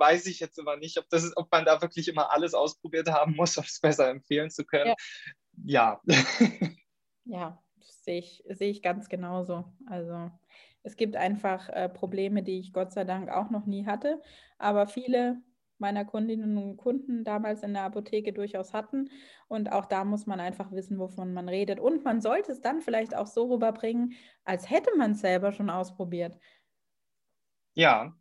weiß 0.00 0.26
ich 0.26 0.40
jetzt 0.40 0.58
immer 0.58 0.76
nicht, 0.76 0.98
ob, 0.98 1.08
das, 1.10 1.36
ob 1.36 1.52
man 1.52 1.64
da 1.64 1.80
wirklich 1.80 2.08
immer 2.08 2.32
alles 2.32 2.54
ausprobiert 2.54 3.08
haben 3.10 3.36
muss, 3.36 3.56
um 3.58 3.64
es 3.64 3.78
besser 3.78 4.10
empfehlen 4.10 4.50
zu 4.50 4.64
können. 4.64 4.94
Ja. 5.66 6.00
Ja, 6.02 6.02
ja 7.24 7.62
sehe 7.80 8.18
ich, 8.18 8.42
sehe 8.48 8.70
ich 8.70 8.82
ganz 8.82 9.08
genauso. 9.08 9.64
Also 9.86 10.30
es 10.82 10.96
gibt 10.96 11.16
einfach 11.16 11.68
äh, 11.68 11.88
Probleme, 11.88 12.42
die 12.42 12.58
ich 12.58 12.72
Gott 12.72 12.92
sei 12.92 13.04
Dank 13.04 13.28
auch 13.30 13.50
noch 13.50 13.66
nie 13.66 13.86
hatte, 13.86 14.20
aber 14.58 14.86
viele 14.86 15.42
meiner 15.78 16.04
Kundinnen 16.04 16.58
und 16.58 16.76
Kunden 16.76 17.24
damals 17.24 17.62
in 17.62 17.72
der 17.72 17.84
Apotheke 17.84 18.32
durchaus 18.32 18.74
hatten. 18.74 19.10
Und 19.48 19.72
auch 19.72 19.86
da 19.86 20.04
muss 20.04 20.26
man 20.26 20.38
einfach 20.38 20.70
wissen, 20.72 20.98
wovon 20.98 21.32
man 21.32 21.48
redet. 21.48 21.80
Und 21.80 22.04
man 22.04 22.20
sollte 22.20 22.52
es 22.52 22.60
dann 22.60 22.82
vielleicht 22.82 23.16
auch 23.16 23.26
so 23.26 23.50
rüberbringen, 23.50 24.12
als 24.44 24.68
hätte 24.68 24.90
man 24.96 25.12
es 25.12 25.20
selber 25.20 25.52
schon 25.52 25.70
ausprobiert. 25.70 26.38
Ja, 27.74 28.14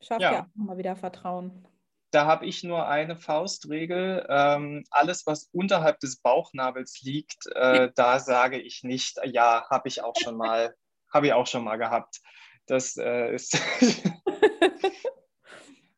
Schafft 0.00 0.22
ja, 0.22 0.32
ja 0.32 0.40
auch 0.42 0.46
mal 0.54 0.78
wieder 0.78 0.96
Vertrauen. 0.96 1.66
Da 2.10 2.26
habe 2.26 2.46
ich 2.46 2.64
nur 2.64 2.88
eine 2.88 3.16
Faustregel. 3.16 4.26
Ähm, 4.28 4.84
alles, 4.90 5.26
was 5.26 5.48
unterhalb 5.52 6.00
des 6.00 6.16
Bauchnabels 6.16 7.00
liegt, 7.02 7.46
äh, 7.54 7.90
da 7.94 8.18
sage 8.18 8.58
ich 8.58 8.82
nicht, 8.82 9.20
ja, 9.24 9.66
habe 9.70 9.88
ich 9.88 10.02
auch 10.02 10.14
schon 10.20 10.36
mal, 10.36 10.74
habe 11.12 11.26
ich 11.26 11.32
auch 11.32 11.46
schon 11.46 11.64
mal 11.64 11.76
gehabt. 11.76 12.20
Das 12.66 12.96
äh, 12.96 13.34
ist. 13.34 13.58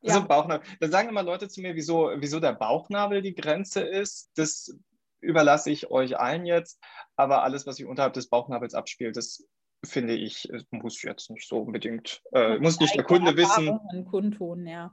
ja. 0.01 0.15
Also 0.15 0.27
Bauchnabel. 0.27 0.67
Da 0.79 0.89
sagen 0.89 1.09
immer 1.09 1.23
Leute 1.23 1.47
zu 1.47 1.61
mir, 1.61 1.75
wieso, 1.75 2.11
wieso 2.17 2.39
der 2.39 2.53
Bauchnabel 2.53 3.21
die 3.21 3.35
Grenze 3.35 3.81
ist. 3.81 4.31
Das 4.35 4.75
überlasse 5.19 5.71
ich 5.71 5.89
euch 5.89 6.19
allen 6.19 6.45
jetzt. 6.45 6.79
Aber 7.15 7.43
alles, 7.43 7.65
was 7.65 7.77
sich 7.77 7.85
unterhalb 7.85 8.13
des 8.13 8.29
Bauchnabels 8.29 8.75
abspielt, 8.75 9.17
das 9.17 9.47
finde 9.83 10.13
ich, 10.13 10.49
muss 10.71 11.01
jetzt 11.01 11.29
nicht 11.29 11.47
so 11.47 11.59
unbedingt, 11.59 12.21
äh, 12.33 12.57
muss 12.59 12.79
nicht 12.79 12.95
der 12.95 13.03
Kunde 13.03 13.35
wissen. 13.37 13.79
Kundtun, 14.09 14.65
ja. 14.65 14.91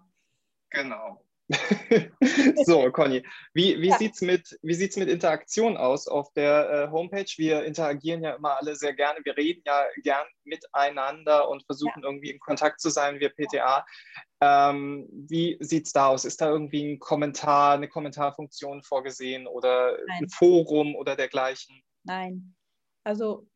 Genau. 0.70 1.24
so, 2.64 2.90
Conny, 2.92 3.24
wie, 3.54 3.80
wie 3.80 3.88
ja. 3.88 3.98
sieht 3.98 4.14
es 4.14 4.20
mit, 4.20 4.58
mit 4.62 5.08
Interaktion 5.08 5.76
aus 5.76 6.06
auf 6.06 6.32
der 6.34 6.70
äh, 6.70 6.90
Homepage? 6.92 7.30
Wir 7.36 7.64
interagieren 7.64 8.22
ja 8.22 8.34
immer 8.36 8.56
alle 8.58 8.76
sehr 8.76 8.94
gerne. 8.94 9.18
Wir 9.24 9.36
reden 9.36 9.62
ja 9.66 9.84
gern 10.02 10.26
miteinander 10.44 11.48
und 11.48 11.64
versuchen 11.64 12.02
ja. 12.02 12.08
irgendwie 12.08 12.30
in 12.30 12.38
Kontakt 12.38 12.80
zu 12.80 12.88
sein, 12.90 13.18
wir 13.18 13.30
PTA. 13.30 13.84
Ähm, 14.40 15.08
wie 15.10 15.56
sieht 15.60 15.86
es 15.86 15.92
da 15.92 16.06
aus? 16.06 16.24
Ist 16.24 16.40
da 16.40 16.48
irgendwie 16.48 16.92
ein 16.92 16.98
Kommentar, 17.00 17.74
eine 17.74 17.88
Kommentarfunktion 17.88 18.82
vorgesehen 18.84 19.46
oder 19.46 19.98
Nein. 20.06 20.22
ein 20.22 20.28
Forum 20.28 20.94
oder 20.94 21.16
dergleichen? 21.16 21.82
Nein. 22.04 22.54
Also 23.02 23.49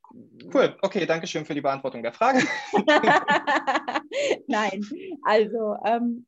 Cool, 0.52 0.76
okay, 0.82 1.06
danke 1.06 1.26
schön 1.26 1.44
für 1.44 1.54
die 1.54 1.60
Beantwortung 1.60 2.02
der 2.02 2.12
Frage. 2.12 2.40
Nein, 4.46 4.84
also 5.22 5.76
ähm, 5.84 6.26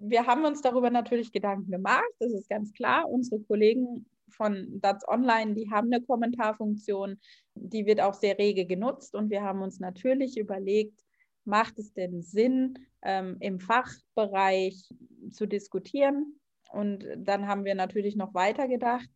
wir 0.00 0.26
haben 0.26 0.44
uns 0.44 0.62
darüber 0.62 0.90
natürlich 0.90 1.30
Gedanken 1.30 1.70
gemacht, 1.70 2.10
das 2.18 2.32
ist 2.32 2.48
ganz 2.48 2.72
klar. 2.72 3.08
Unsere 3.08 3.40
Kollegen 3.42 4.06
von 4.30 4.80
DATS 4.80 5.06
Online, 5.08 5.54
die 5.54 5.70
haben 5.70 5.92
eine 5.92 6.02
Kommentarfunktion, 6.02 7.20
die 7.54 7.86
wird 7.86 8.00
auch 8.00 8.14
sehr 8.14 8.38
rege 8.38 8.66
genutzt 8.66 9.14
und 9.14 9.30
wir 9.30 9.42
haben 9.42 9.62
uns 9.62 9.78
natürlich 9.78 10.36
überlegt, 10.36 11.00
macht 11.44 11.78
es 11.78 11.92
denn 11.92 12.22
Sinn, 12.22 12.74
ähm, 13.02 13.36
im 13.40 13.60
Fachbereich 13.60 14.88
zu 15.30 15.46
diskutieren? 15.46 16.40
Und 16.72 17.04
dann 17.16 17.46
haben 17.46 17.64
wir 17.64 17.74
natürlich 17.74 18.16
noch 18.16 18.34
weiter 18.34 18.68
gedacht, 18.68 19.08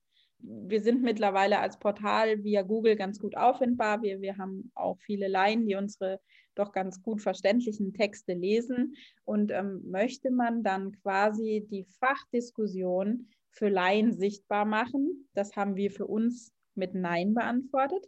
wir 0.47 0.81
sind 0.81 1.03
mittlerweile 1.03 1.59
als 1.59 1.79
Portal 1.79 2.45
via 2.45 2.63
Google 2.63 2.97
ganz 2.97 3.19
gut 3.19 3.37
auffindbar. 3.37 4.03
Wir, 4.03 4.21
wir 4.21 4.37
haben 4.37 4.71
auch 4.75 4.99
viele 5.01 5.29
Laien, 5.29 5.67
die 5.67 5.75
unsere 5.75 6.21
doch 6.55 6.73
ganz 6.73 7.03
gut 7.03 7.21
verständlichen 7.21 7.93
Texte 7.93 8.35
lesen. 8.35 8.95
Und 9.25 9.51
ähm, 9.51 9.83
möchte 9.91 10.31
man 10.31 10.63
dann 10.63 10.93
quasi 11.03 11.67
die 11.71 11.85
Fachdiskussion 11.99 13.29
für 13.51 13.69
Laien 13.69 14.13
sichtbar 14.13 14.65
machen, 14.65 15.29
das 15.35 15.55
haben 15.57 15.77
wir 15.77 15.91
für 15.91 16.07
uns 16.07 16.53
mit 16.75 16.95
Nein 16.95 17.35
beantwortet. 17.35 18.05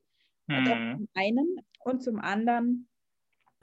Mhm. 0.48 0.66
zum 0.66 1.08
einen. 1.14 1.56
Und 1.80 2.02
zum 2.02 2.18
anderen 2.20 2.88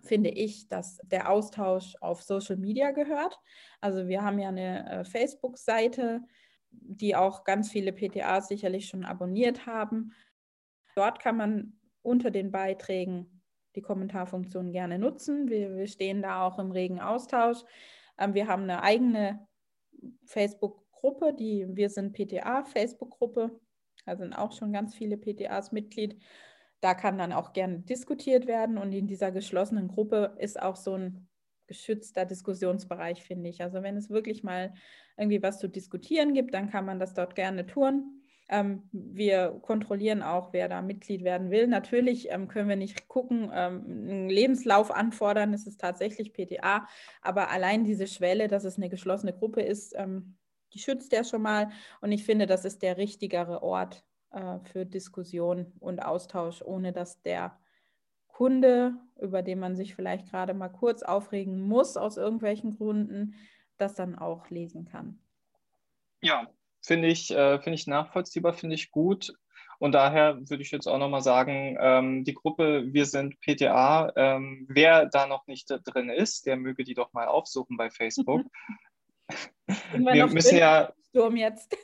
finde 0.02 0.30
ich, 0.30 0.68
dass 0.68 0.98
der 1.04 1.30
Austausch 1.30 1.96
auf 2.02 2.22
Social 2.22 2.58
Media 2.58 2.92
gehört. 2.92 3.38
Also 3.80 4.08
wir 4.08 4.22
haben 4.22 4.40
ja 4.40 4.50
eine 4.50 4.90
äh, 4.90 5.06
Facebook-Seite, 5.06 6.22
die 6.82 7.16
auch 7.16 7.44
ganz 7.44 7.72
viele 7.72 7.94
PTAs 7.94 8.48
sicherlich 8.48 8.88
schon 8.88 9.06
abonniert 9.06 9.66
haben. 9.66 10.14
Dort 10.96 11.20
kann 11.20 11.38
man 11.38 11.80
unter 12.02 12.32
den 12.32 12.52
Beiträgen 12.52 13.42
die 13.76 13.82
Kommentarfunktion 13.82 14.72
gerne 14.72 15.00
nutzen. 15.00 15.50
Wir, 15.50 15.76
wir 15.76 15.88
stehen 15.88 16.22
da 16.22 16.46
auch 16.46 16.60
im 16.60 16.72
regen 16.72 17.00
Austausch. 17.00 17.64
Ähm, 18.18 18.34
wir 18.34 18.48
haben 18.48 18.64
eine 18.64 18.84
eigene 18.84 19.48
Facebook-Gruppe, 20.26 21.34
die 21.34 21.66
Wir 21.70 21.90
sind 21.90 22.14
PTA 22.14 22.64
Facebook-Gruppe. 22.64 23.60
Da 24.06 24.16
sind 24.16 24.34
auch 24.34 24.52
schon 24.52 24.74
ganz 24.74 24.96
viele 24.96 25.18
PTAs 25.18 25.72
Mitglied. 25.72 26.22
Da 26.82 26.94
kann 26.94 27.18
dann 27.18 27.32
auch 27.32 27.54
gerne 27.54 27.80
diskutiert 27.80 28.46
werden 28.46 28.78
und 28.78 28.92
in 28.92 29.08
dieser 29.08 29.32
geschlossenen 29.32 29.88
Gruppe 29.88 30.36
ist 30.38 30.62
auch 30.62 30.76
so 30.76 30.96
ein 30.96 31.30
geschützter 31.68 32.26
Diskussionsbereich, 32.26 33.24
finde 33.24 33.50
ich. 33.50 33.62
Also 33.62 33.84
wenn 33.84 33.98
es 33.98 34.10
wirklich 34.10 34.44
mal 34.44 34.74
irgendwie 35.18 35.42
was 35.42 35.60
zu 35.60 35.68
diskutieren 35.68 36.34
gibt, 36.34 36.54
dann 36.54 36.70
kann 36.70 36.86
man 36.86 37.00
das 37.00 37.14
dort 37.14 37.36
gerne 37.36 37.66
tun. 37.66 38.24
Ähm, 38.50 38.84
wir 38.92 39.60
kontrollieren 39.62 40.22
auch, 40.22 40.52
wer 40.52 40.68
da 40.68 40.82
Mitglied 40.82 41.24
werden 41.24 41.50
will. 41.50 41.68
Natürlich 41.68 42.30
ähm, 42.30 42.48
können 42.48 42.70
wir 42.70 42.76
nicht 42.76 43.08
gucken, 43.08 43.50
ähm, 43.54 43.84
einen 43.86 44.30
Lebenslauf 44.30 44.92
anfordern, 44.92 45.54
das 45.54 45.66
ist 45.66 45.80
tatsächlich 45.80 46.34
PTA, 46.34 46.88
aber 47.22 47.50
allein 47.50 47.86
diese 47.86 48.08
Schwelle, 48.08 48.48
dass 48.48 48.66
es 48.66 48.78
eine 48.78 48.90
geschlossene 48.90 49.34
Gruppe 49.34 49.62
ist, 49.62 49.94
ähm, 49.96 50.36
die 50.74 50.80
schützt 50.80 51.14
ja 51.14 51.24
schon 51.24 51.42
mal. 51.42 51.70
Und 52.02 52.12
ich 52.12 52.26
finde, 52.26 52.46
das 52.46 52.66
ist 52.66 52.82
der 52.82 52.98
richtigere 52.98 53.64
Ort 53.64 54.04
äh, 54.32 54.60
für 54.64 54.86
Diskussion 54.86 55.72
und 55.80 56.04
Austausch, 56.04 56.62
ohne 56.62 56.92
dass 56.92 57.22
der 57.22 57.58
Kunde, 58.28 58.96
über 59.24 59.42
den 59.42 59.60
man 59.60 59.76
sich 59.76 59.96
vielleicht 59.96 60.30
gerade 60.30 60.54
mal 60.54 60.70
kurz 60.70 61.02
aufregen 61.02 61.60
muss 61.62 61.98
aus 61.98 62.18
irgendwelchen 62.18 62.78
Gründen, 62.78 63.36
das 63.78 63.96
dann 63.96 64.16
auch 64.16 64.50
lesen 64.50 64.86
kann. 64.86 65.20
Ja, 66.22 66.48
finde 66.82 67.08
ich, 67.08 67.32
äh, 67.32 67.60
find 67.60 67.76
ich 67.76 67.88
nachvollziehbar, 67.88 68.54
finde 68.54 68.76
ich 68.76 68.92
gut. 68.92 69.34
Und 69.80 69.94
daher 69.94 70.38
würde 70.50 70.64
ich 70.64 70.72
jetzt 70.72 70.88
auch 70.88 70.98
nochmal 70.98 71.22
sagen, 71.22 71.78
ähm, 71.80 72.24
die 72.24 72.34
Gruppe 72.34 72.94
Wir 72.94 73.06
sind 73.06 73.40
PTA, 73.42 74.14
ähm, 74.16 74.66
wer 74.70 75.08
da 75.08 75.28
noch 75.28 75.48
nicht 75.48 75.68
drin 75.70 76.10
ist, 76.10 76.46
der 76.46 76.56
möge 76.56 76.84
die 76.84 76.94
doch 76.94 77.12
mal 77.14 77.28
aufsuchen 77.28 77.76
bei 77.76 77.90
Facebook. 77.90 78.44
wir, 79.94 80.28
müssen 80.28 80.58
ja 80.58 80.94
Sturm 81.10 81.36
jetzt. 81.36 81.76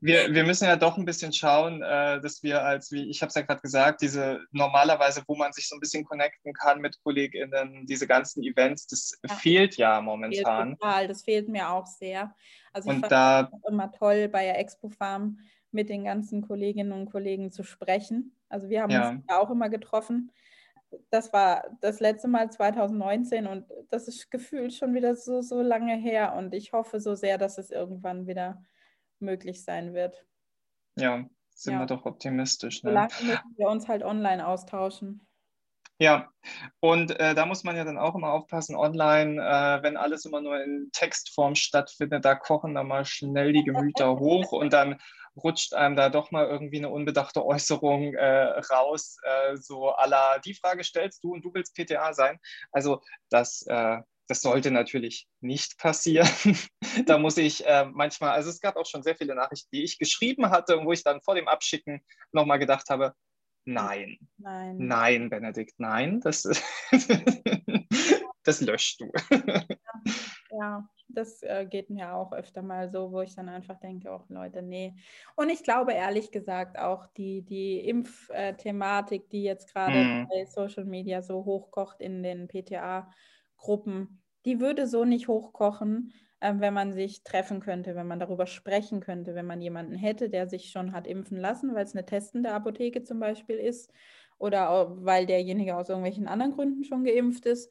Wir, 0.00 0.32
wir 0.32 0.44
müssen 0.44 0.64
ja 0.64 0.76
doch 0.76 0.96
ein 0.96 1.04
bisschen 1.04 1.32
schauen, 1.32 1.82
äh, 1.82 2.20
dass 2.20 2.42
wir 2.42 2.64
als, 2.64 2.92
wie 2.92 3.08
ich 3.10 3.22
habe 3.22 3.28
es 3.28 3.34
ja 3.34 3.42
gerade 3.42 3.60
gesagt, 3.60 4.02
diese 4.02 4.40
normalerweise, 4.50 5.22
wo 5.26 5.36
man 5.36 5.52
sich 5.52 5.68
so 5.68 5.76
ein 5.76 5.80
bisschen 5.80 6.04
connecten 6.04 6.52
kann 6.52 6.80
mit 6.80 7.02
KollegInnen, 7.02 7.86
diese 7.86 8.06
ganzen 8.06 8.42
Events, 8.42 8.86
das 8.86 9.18
ja. 9.26 9.34
fehlt 9.34 9.76
ja 9.76 10.00
momentan. 10.00 10.68
Fehlt 10.68 10.80
total, 10.80 11.08
das 11.08 11.22
fehlt 11.22 11.48
mir 11.48 11.70
auch 11.70 11.86
sehr. 11.86 12.34
Also 12.72 12.90
ich 12.90 12.98
fand 12.98 13.12
da, 13.12 13.50
es 13.52 13.70
immer 13.70 13.92
toll, 13.92 14.28
bei 14.28 14.44
der 14.44 14.58
Expo 14.58 14.88
Farm 14.88 15.38
mit 15.70 15.88
den 15.88 16.04
ganzen 16.04 16.42
Kolleginnen 16.42 16.92
und 16.92 17.10
Kollegen 17.10 17.50
zu 17.50 17.62
sprechen. 17.62 18.36
Also 18.48 18.68
wir 18.68 18.82
haben 18.82 18.90
ja. 18.90 19.10
uns 19.10 19.24
auch 19.28 19.50
immer 19.50 19.68
getroffen 19.68 20.30
das 21.10 21.32
war 21.32 21.64
das 21.80 22.00
letzte 22.00 22.28
Mal 22.28 22.50
2019 22.50 23.46
und 23.46 23.66
das 23.90 24.08
ist 24.08 24.30
gefühlt 24.30 24.72
schon 24.74 24.94
wieder 24.94 25.16
so, 25.16 25.40
so 25.40 25.62
lange 25.62 25.96
her 25.96 26.34
und 26.36 26.54
ich 26.54 26.72
hoffe 26.72 27.00
so 27.00 27.14
sehr, 27.14 27.38
dass 27.38 27.58
es 27.58 27.70
irgendwann 27.70 28.26
wieder 28.26 28.62
möglich 29.22 29.64
sein 29.64 29.94
wird. 29.94 30.26
Ja, 30.96 31.24
sind 31.54 31.74
ja. 31.74 31.78
wir 31.80 31.86
doch 31.86 32.04
optimistisch. 32.04 32.82
Ne? 32.82 32.90
Solange 32.90 33.12
müssen 33.22 33.54
wir 33.56 33.68
uns 33.68 33.88
halt 33.88 34.02
online 34.02 34.46
austauschen. 34.46 35.26
Ja, 35.98 36.32
und 36.80 37.18
äh, 37.20 37.34
da 37.34 37.46
muss 37.46 37.62
man 37.62 37.76
ja 37.76 37.84
dann 37.84 37.98
auch 37.98 38.16
immer 38.16 38.32
aufpassen, 38.32 38.74
online, 38.74 39.40
äh, 39.40 39.82
wenn 39.84 39.96
alles 39.96 40.24
immer 40.24 40.40
nur 40.40 40.60
in 40.60 40.88
Textform 40.92 41.54
stattfindet, 41.54 42.24
da 42.24 42.34
kochen 42.34 42.74
dann 42.74 42.88
mal 42.88 43.04
schnell 43.04 43.52
die 43.52 43.62
Gemüter 43.62 44.16
hoch 44.18 44.50
und 44.50 44.72
dann 44.72 44.98
rutscht 45.36 45.74
einem 45.74 45.94
da 45.94 46.08
doch 46.08 46.30
mal 46.30 46.46
irgendwie 46.46 46.78
eine 46.78 46.88
unbedachte 46.88 47.44
Äußerung 47.44 48.14
äh, 48.14 48.58
raus, 48.72 49.16
äh, 49.22 49.56
so 49.56 49.90
aller 49.90 50.40
die 50.44 50.54
Frage 50.54 50.82
stellst 50.82 51.22
du 51.22 51.32
und 51.34 51.44
du 51.44 51.54
willst 51.54 51.74
PTA 51.74 52.12
sein. 52.12 52.38
Also 52.72 53.00
das, 53.30 53.64
äh, 53.68 53.98
das 54.28 54.42
sollte 54.42 54.70
natürlich 54.70 55.28
nicht 55.40 55.78
passieren. 55.78 56.28
da 57.06 57.18
muss 57.18 57.36
ich 57.36 57.66
äh, 57.66 57.86
manchmal, 57.86 58.30
also 58.30 58.50
es 58.50 58.60
gab 58.60 58.76
auch 58.76 58.86
schon 58.86 59.02
sehr 59.02 59.16
viele 59.16 59.34
Nachrichten, 59.34 59.68
die 59.72 59.82
ich 59.82 59.98
geschrieben 59.98 60.50
hatte 60.50 60.78
und 60.78 60.86
wo 60.86 60.92
ich 60.92 61.02
dann 61.02 61.20
vor 61.22 61.34
dem 61.34 61.48
Abschicken 61.48 62.02
nochmal 62.32 62.58
gedacht 62.58 62.88
habe, 62.90 63.14
nein, 63.64 64.18
nein, 64.38 64.76
nein, 64.78 65.30
Benedikt, 65.30 65.74
nein, 65.78 66.20
das, 66.20 66.42
das 68.44 68.60
löscht 68.60 69.00
du. 69.00 69.12
ja, 69.30 69.64
ja 70.50 70.88
das 71.14 71.42
äh, 71.42 71.66
geht 71.68 71.90
mir 71.90 72.14
auch 72.14 72.32
öfter 72.32 72.62
mal 72.62 72.90
so, 72.90 73.12
wo 73.12 73.20
ich 73.20 73.34
dann 73.34 73.48
einfach 73.48 73.78
denke, 73.80 74.10
auch 74.10 74.24
oh, 74.28 74.34
Leute, 74.34 74.62
nee. 74.62 74.94
Und 75.36 75.50
ich 75.50 75.62
glaube 75.62 75.92
ehrlich 75.92 76.30
gesagt 76.30 76.78
auch 76.78 77.06
die, 77.16 77.42
die 77.42 77.80
Impfthematik, 77.80 79.28
die 79.30 79.42
jetzt 79.42 79.72
gerade 79.72 79.96
mhm. 79.96 80.28
bei 80.28 80.44
Social 80.46 80.84
Media 80.84 81.22
so 81.22 81.44
hochkocht 81.44 82.00
in 82.00 82.22
den 82.22 82.48
PTA-Gruppen, 83.62 84.22
die 84.44 84.60
würde 84.60 84.86
so 84.86 85.04
nicht 85.04 85.28
hochkochen, 85.28 86.12
äh, 86.40 86.54
wenn 86.58 86.74
man 86.74 86.92
sich 86.92 87.22
treffen 87.24 87.60
könnte, 87.60 87.94
wenn 87.94 88.06
man 88.06 88.18
darüber 88.20 88.46
sprechen 88.46 89.00
könnte, 89.00 89.34
wenn 89.34 89.46
man 89.46 89.60
jemanden 89.62 89.94
hätte, 89.94 90.28
der 90.28 90.48
sich 90.48 90.70
schon 90.70 90.92
hat 90.92 91.06
impfen 91.06 91.38
lassen, 91.38 91.74
weil 91.74 91.84
es 91.84 91.94
eine 91.94 92.06
testende 92.06 92.52
Apotheke 92.52 93.02
zum 93.04 93.20
Beispiel 93.20 93.56
ist 93.56 93.92
oder 94.38 94.96
weil 95.04 95.26
derjenige 95.26 95.76
aus 95.76 95.88
irgendwelchen 95.88 96.26
anderen 96.28 96.52
Gründen 96.52 96.84
schon 96.84 97.04
geimpft 97.04 97.46
ist 97.46 97.70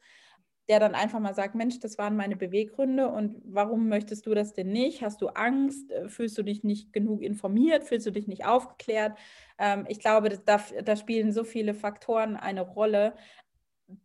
der 0.68 0.78
dann 0.78 0.94
einfach 0.94 1.18
mal 1.18 1.34
sagt, 1.34 1.54
Mensch, 1.54 1.80
das 1.80 1.98
waren 1.98 2.16
meine 2.16 2.36
Beweggründe 2.36 3.08
und 3.08 3.42
warum 3.44 3.88
möchtest 3.88 4.26
du 4.26 4.34
das 4.34 4.52
denn 4.52 4.68
nicht? 4.68 5.02
Hast 5.02 5.20
du 5.20 5.28
Angst? 5.28 5.90
Äh, 5.90 6.08
fühlst 6.08 6.38
du 6.38 6.42
dich 6.44 6.62
nicht 6.62 6.92
genug 6.92 7.20
informiert? 7.22 7.84
Fühlst 7.84 8.06
du 8.06 8.12
dich 8.12 8.28
nicht 8.28 8.44
aufgeklärt? 8.44 9.18
Ähm, 9.58 9.86
ich 9.88 9.98
glaube, 9.98 10.30
da, 10.30 10.60
da 10.84 10.96
spielen 10.96 11.32
so 11.32 11.42
viele 11.44 11.74
Faktoren 11.74 12.36
eine 12.36 12.60
Rolle. 12.60 13.14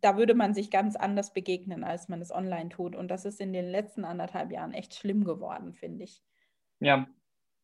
Da 0.00 0.16
würde 0.16 0.34
man 0.34 0.54
sich 0.54 0.70
ganz 0.70 0.96
anders 0.96 1.32
begegnen, 1.32 1.84
als 1.84 2.08
man 2.08 2.20
es 2.20 2.30
online 2.30 2.68
tut. 2.68 2.96
Und 2.96 3.08
das 3.08 3.24
ist 3.24 3.40
in 3.40 3.52
den 3.52 3.68
letzten 3.68 4.04
anderthalb 4.04 4.50
Jahren 4.52 4.72
echt 4.72 4.94
schlimm 4.94 5.24
geworden, 5.24 5.74
finde 5.74 6.04
ich. 6.04 6.22
Ja, 6.80 7.06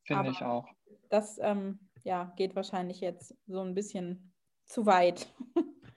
finde 0.04 0.30
ich 0.30 0.42
auch. 0.42 0.66
Das 1.10 1.38
ähm, 1.40 1.78
ja, 2.02 2.32
geht 2.36 2.56
wahrscheinlich 2.56 3.00
jetzt 3.00 3.36
so 3.46 3.60
ein 3.60 3.74
bisschen 3.74 4.32
zu 4.66 4.86
weit. 4.86 5.32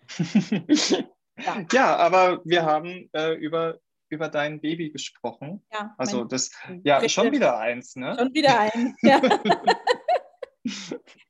Ja, 1.37 1.65
ja 1.71 1.95
aber 1.97 2.41
wir 2.45 2.65
haben 2.65 3.09
äh, 3.13 3.33
über, 3.33 3.79
über 4.09 4.27
dein 4.27 4.59
Baby 4.59 4.89
gesprochen. 4.89 5.63
Ja, 5.71 5.93
also 5.97 6.23
das, 6.23 6.51
ja, 6.83 7.07
schon 7.07 7.31
wieder 7.31 7.57
eins, 7.59 7.95
ne? 7.95 8.15
Schon 8.17 8.33
wieder 8.33 8.59
eins, 8.59 8.97
ja. 9.01 9.21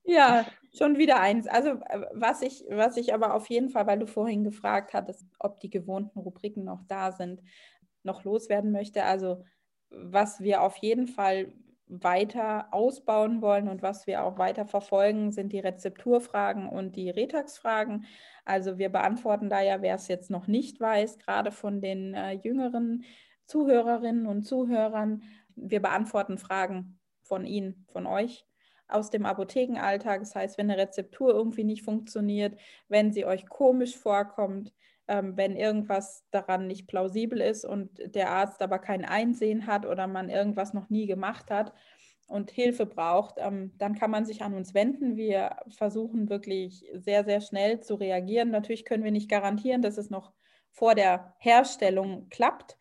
Ja, 0.03 0.45
schon 0.77 0.97
wieder 0.97 1.19
eins. 1.19 1.47
Also 1.47 1.71
äh, 1.71 2.05
was 2.13 2.41
ich, 2.41 2.63
was 2.69 2.97
ich 2.97 3.13
aber 3.13 3.33
auf 3.33 3.49
jeden 3.49 3.69
Fall, 3.69 3.87
weil 3.87 3.99
du 3.99 4.07
vorhin 4.07 4.43
gefragt 4.43 4.93
hattest, 4.93 5.25
ob 5.39 5.59
die 5.59 5.69
gewohnten 5.69 6.19
Rubriken 6.19 6.63
noch 6.63 6.83
da 6.87 7.11
sind, 7.11 7.41
noch 8.03 8.23
loswerden 8.23 8.71
möchte. 8.71 9.03
Also 9.03 9.43
was 9.89 10.39
wir 10.39 10.61
auf 10.61 10.77
jeden 10.77 11.07
Fall 11.07 11.53
weiter 11.89 12.67
ausbauen 12.71 13.41
wollen 13.41 13.69
und 13.69 13.81
was 13.81 14.07
wir 14.07 14.23
auch 14.23 14.37
weiter 14.37 14.65
verfolgen, 14.65 15.31
sind 15.31 15.53
die 15.53 15.59
Rezepturfragen 15.59 16.67
und 16.67 16.95
die 16.95 17.09
Retax-Fragen. 17.09 18.05
Also 18.43 18.77
wir 18.77 18.89
beantworten 18.89 19.49
da 19.49 19.61
ja, 19.61 19.81
wer 19.81 19.95
es 19.95 20.07
jetzt 20.07 20.29
noch 20.29 20.47
nicht 20.47 20.79
weiß, 20.79 21.17
gerade 21.19 21.51
von 21.51 21.81
den 21.81 22.13
äh, 22.13 22.33
jüngeren 22.33 23.03
Zuhörerinnen 23.45 24.25
und 24.25 24.43
Zuhörern. 24.43 25.23
Wir 25.55 25.81
beantworten 25.81 26.37
Fragen 26.37 26.99
von 27.23 27.45
Ihnen, 27.45 27.85
von 27.87 28.05
euch 28.05 28.45
aus 28.87 29.09
dem 29.09 29.25
Apothekenalltag. 29.25 30.19
Das 30.21 30.35
heißt, 30.35 30.57
wenn 30.57 30.69
eine 30.69 30.81
Rezeptur 30.81 31.33
irgendwie 31.33 31.63
nicht 31.63 31.83
funktioniert, 31.83 32.57
wenn 32.87 33.11
sie 33.11 33.25
euch 33.25 33.47
komisch 33.47 33.97
vorkommt, 33.97 34.73
ähm, 35.07 35.37
wenn 35.37 35.55
irgendwas 35.55 36.25
daran 36.31 36.67
nicht 36.67 36.87
plausibel 36.87 37.41
ist 37.41 37.65
und 37.65 37.89
der 38.15 38.29
Arzt 38.29 38.61
aber 38.61 38.79
kein 38.79 39.05
Einsehen 39.05 39.67
hat 39.67 39.85
oder 39.85 40.07
man 40.07 40.29
irgendwas 40.29 40.73
noch 40.73 40.89
nie 40.89 41.07
gemacht 41.07 41.49
hat 41.49 41.73
und 42.27 42.51
Hilfe 42.51 42.85
braucht, 42.85 43.35
ähm, 43.37 43.73
dann 43.77 43.95
kann 43.95 44.11
man 44.11 44.25
sich 44.25 44.41
an 44.41 44.53
uns 44.53 44.73
wenden. 44.73 45.15
Wir 45.15 45.55
versuchen 45.69 46.29
wirklich 46.29 46.85
sehr, 46.93 47.23
sehr 47.23 47.41
schnell 47.41 47.79
zu 47.79 47.95
reagieren. 47.95 48.51
Natürlich 48.51 48.85
können 48.85 49.03
wir 49.03 49.11
nicht 49.11 49.29
garantieren, 49.29 49.81
dass 49.81 49.97
es 49.97 50.09
noch 50.09 50.33
vor 50.71 50.93
der 50.93 51.33
Herstellung 51.39 52.27
klappt. 52.29 52.76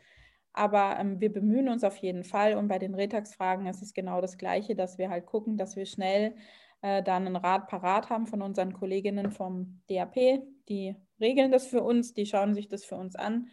Aber 0.57 0.97
ähm, 0.99 1.21
wir 1.21 1.31
bemühen 1.33 1.69
uns 1.69 1.85
auf 1.85 1.99
jeden 1.99 2.25
Fall 2.25 2.55
und 2.55 2.67
bei 2.67 2.79
den 2.79 2.95
Retax-Fragen 2.95 3.67
ist 3.67 3.83
es 3.83 3.93
genau 3.93 4.23
das 4.23 4.39
Gleiche, 4.39 4.75
dass 4.75 4.97
wir 4.97 5.11
halt 5.11 5.27
gucken, 5.27 5.59
dass 5.59 5.77
wir 5.77 5.85
schnell 5.85 6.35
äh, 6.81 7.03
dann 7.03 7.27
einen 7.27 7.37
Rat 7.37 7.69
parat 7.69 8.09
haben 8.09 8.27
von 8.27 8.41
unseren 8.41 8.73
Kolleginnen 8.73 9.31
vom 9.31 9.83
DAP. 9.91 10.41
Die 10.69 10.97
regeln 11.21 11.53
das 11.53 11.67
für 11.67 11.83
uns, 11.83 12.15
die 12.15 12.25
schauen 12.25 12.55
sich 12.55 12.69
das 12.69 12.85
für 12.87 12.97
uns 12.97 13.17
an. 13.17 13.49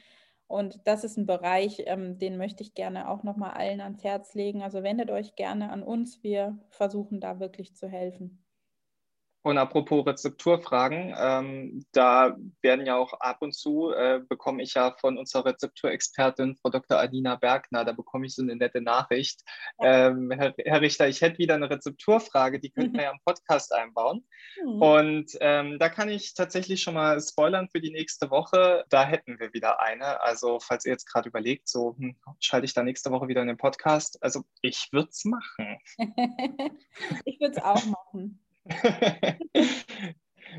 Und 0.48 0.80
das 0.86 1.04
ist 1.04 1.18
ein 1.18 1.26
Bereich, 1.26 1.84
ähm, 1.88 2.20
den 2.20 2.38
möchte 2.38 2.64
ich 2.64 2.74
gerne 2.74 3.10
auch 3.10 3.24
nochmal 3.24 3.52
allen 3.52 3.82
ans 3.82 4.04
Herz 4.04 4.34
legen. 4.34 4.62
Also 4.62 4.84
wendet 4.84 5.12
euch 5.12 5.36
gerne 5.36 5.72
an 5.72 5.84
uns. 5.84 6.24
Wir 6.24 6.58
versuchen 6.70 7.20
da 7.20 7.40
wirklich 7.40 7.76
zu 7.76 7.90
helfen. 7.90 8.43
Und 9.44 9.58
apropos 9.58 10.06
Rezepturfragen, 10.06 11.14
ähm, 11.18 11.86
da 11.92 12.38
werden 12.62 12.86
ja 12.86 12.96
auch 12.96 13.12
ab 13.20 13.42
und 13.42 13.54
zu, 13.54 13.92
äh, 13.92 14.22
bekomme 14.28 14.64
ich 14.64 14.76
ja 14.76 14.96
von 15.00 15.18
unserer 15.18 15.48
Rezepturexpertin, 15.48 16.56
Frau 16.56 16.70
Dr. 16.70 16.98
Adina 16.98 17.36
Bergner, 17.36 17.84
da 17.84 17.92
bekomme 17.92 18.26
ich 18.26 18.36
so 18.36 18.42
eine 18.42 18.56
nette 18.56 18.80
Nachricht. 18.80 19.42
Ähm, 19.82 20.32
Herr, 20.32 20.54
Herr, 20.58 20.80
Richter, 20.80 21.10
ich 21.10 21.22
hätte 21.22 21.40
wieder 21.40 21.56
eine 21.56 21.70
Rezepturfrage, 21.70 22.62
die 22.62 22.72
könnten 22.72 22.96
wir 22.96 23.04
ja 23.04 23.12
im 23.12 23.20
Podcast 23.26 23.74
einbauen. 23.74 24.26
Mhm. 24.64 24.82
Und 24.82 25.38
ähm, 25.42 25.78
da 25.78 25.90
kann 25.90 26.08
ich 26.08 26.34
tatsächlich 26.36 26.82
schon 26.82 26.94
mal 26.94 27.20
spoilern 27.22 27.68
für 27.70 27.82
die 27.82 27.92
nächste 27.92 28.32
Woche. 28.32 28.86
Da 28.90 29.04
hätten 29.04 29.40
wir 29.40 29.54
wieder 29.54 29.82
eine. 29.82 30.22
Also 30.22 30.60
falls 30.62 30.86
ihr 30.86 30.94
jetzt 30.94 31.12
gerade 31.12 31.28
überlegt, 31.28 31.68
so 31.68 31.98
hm, 31.98 32.16
schalte 32.40 32.66
ich 32.66 32.74
da 32.74 32.82
nächste 32.82 33.12
Woche 33.12 33.28
wieder 33.28 33.42
in 33.42 33.48
den 33.50 33.58
Podcast. 33.58 34.24
Also 34.24 34.46
ich 34.62 34.88
würde 34.94 35.10
es 35.10 35.26
machen. 35.26 35.78
ich 37.26 37.42
würde 37.42 37.58
es 37.58 37.62
auch 37.62 37.84
machen. 37.86 38.40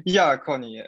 ja, 0.05 0.37
Conny, 0.37 0.85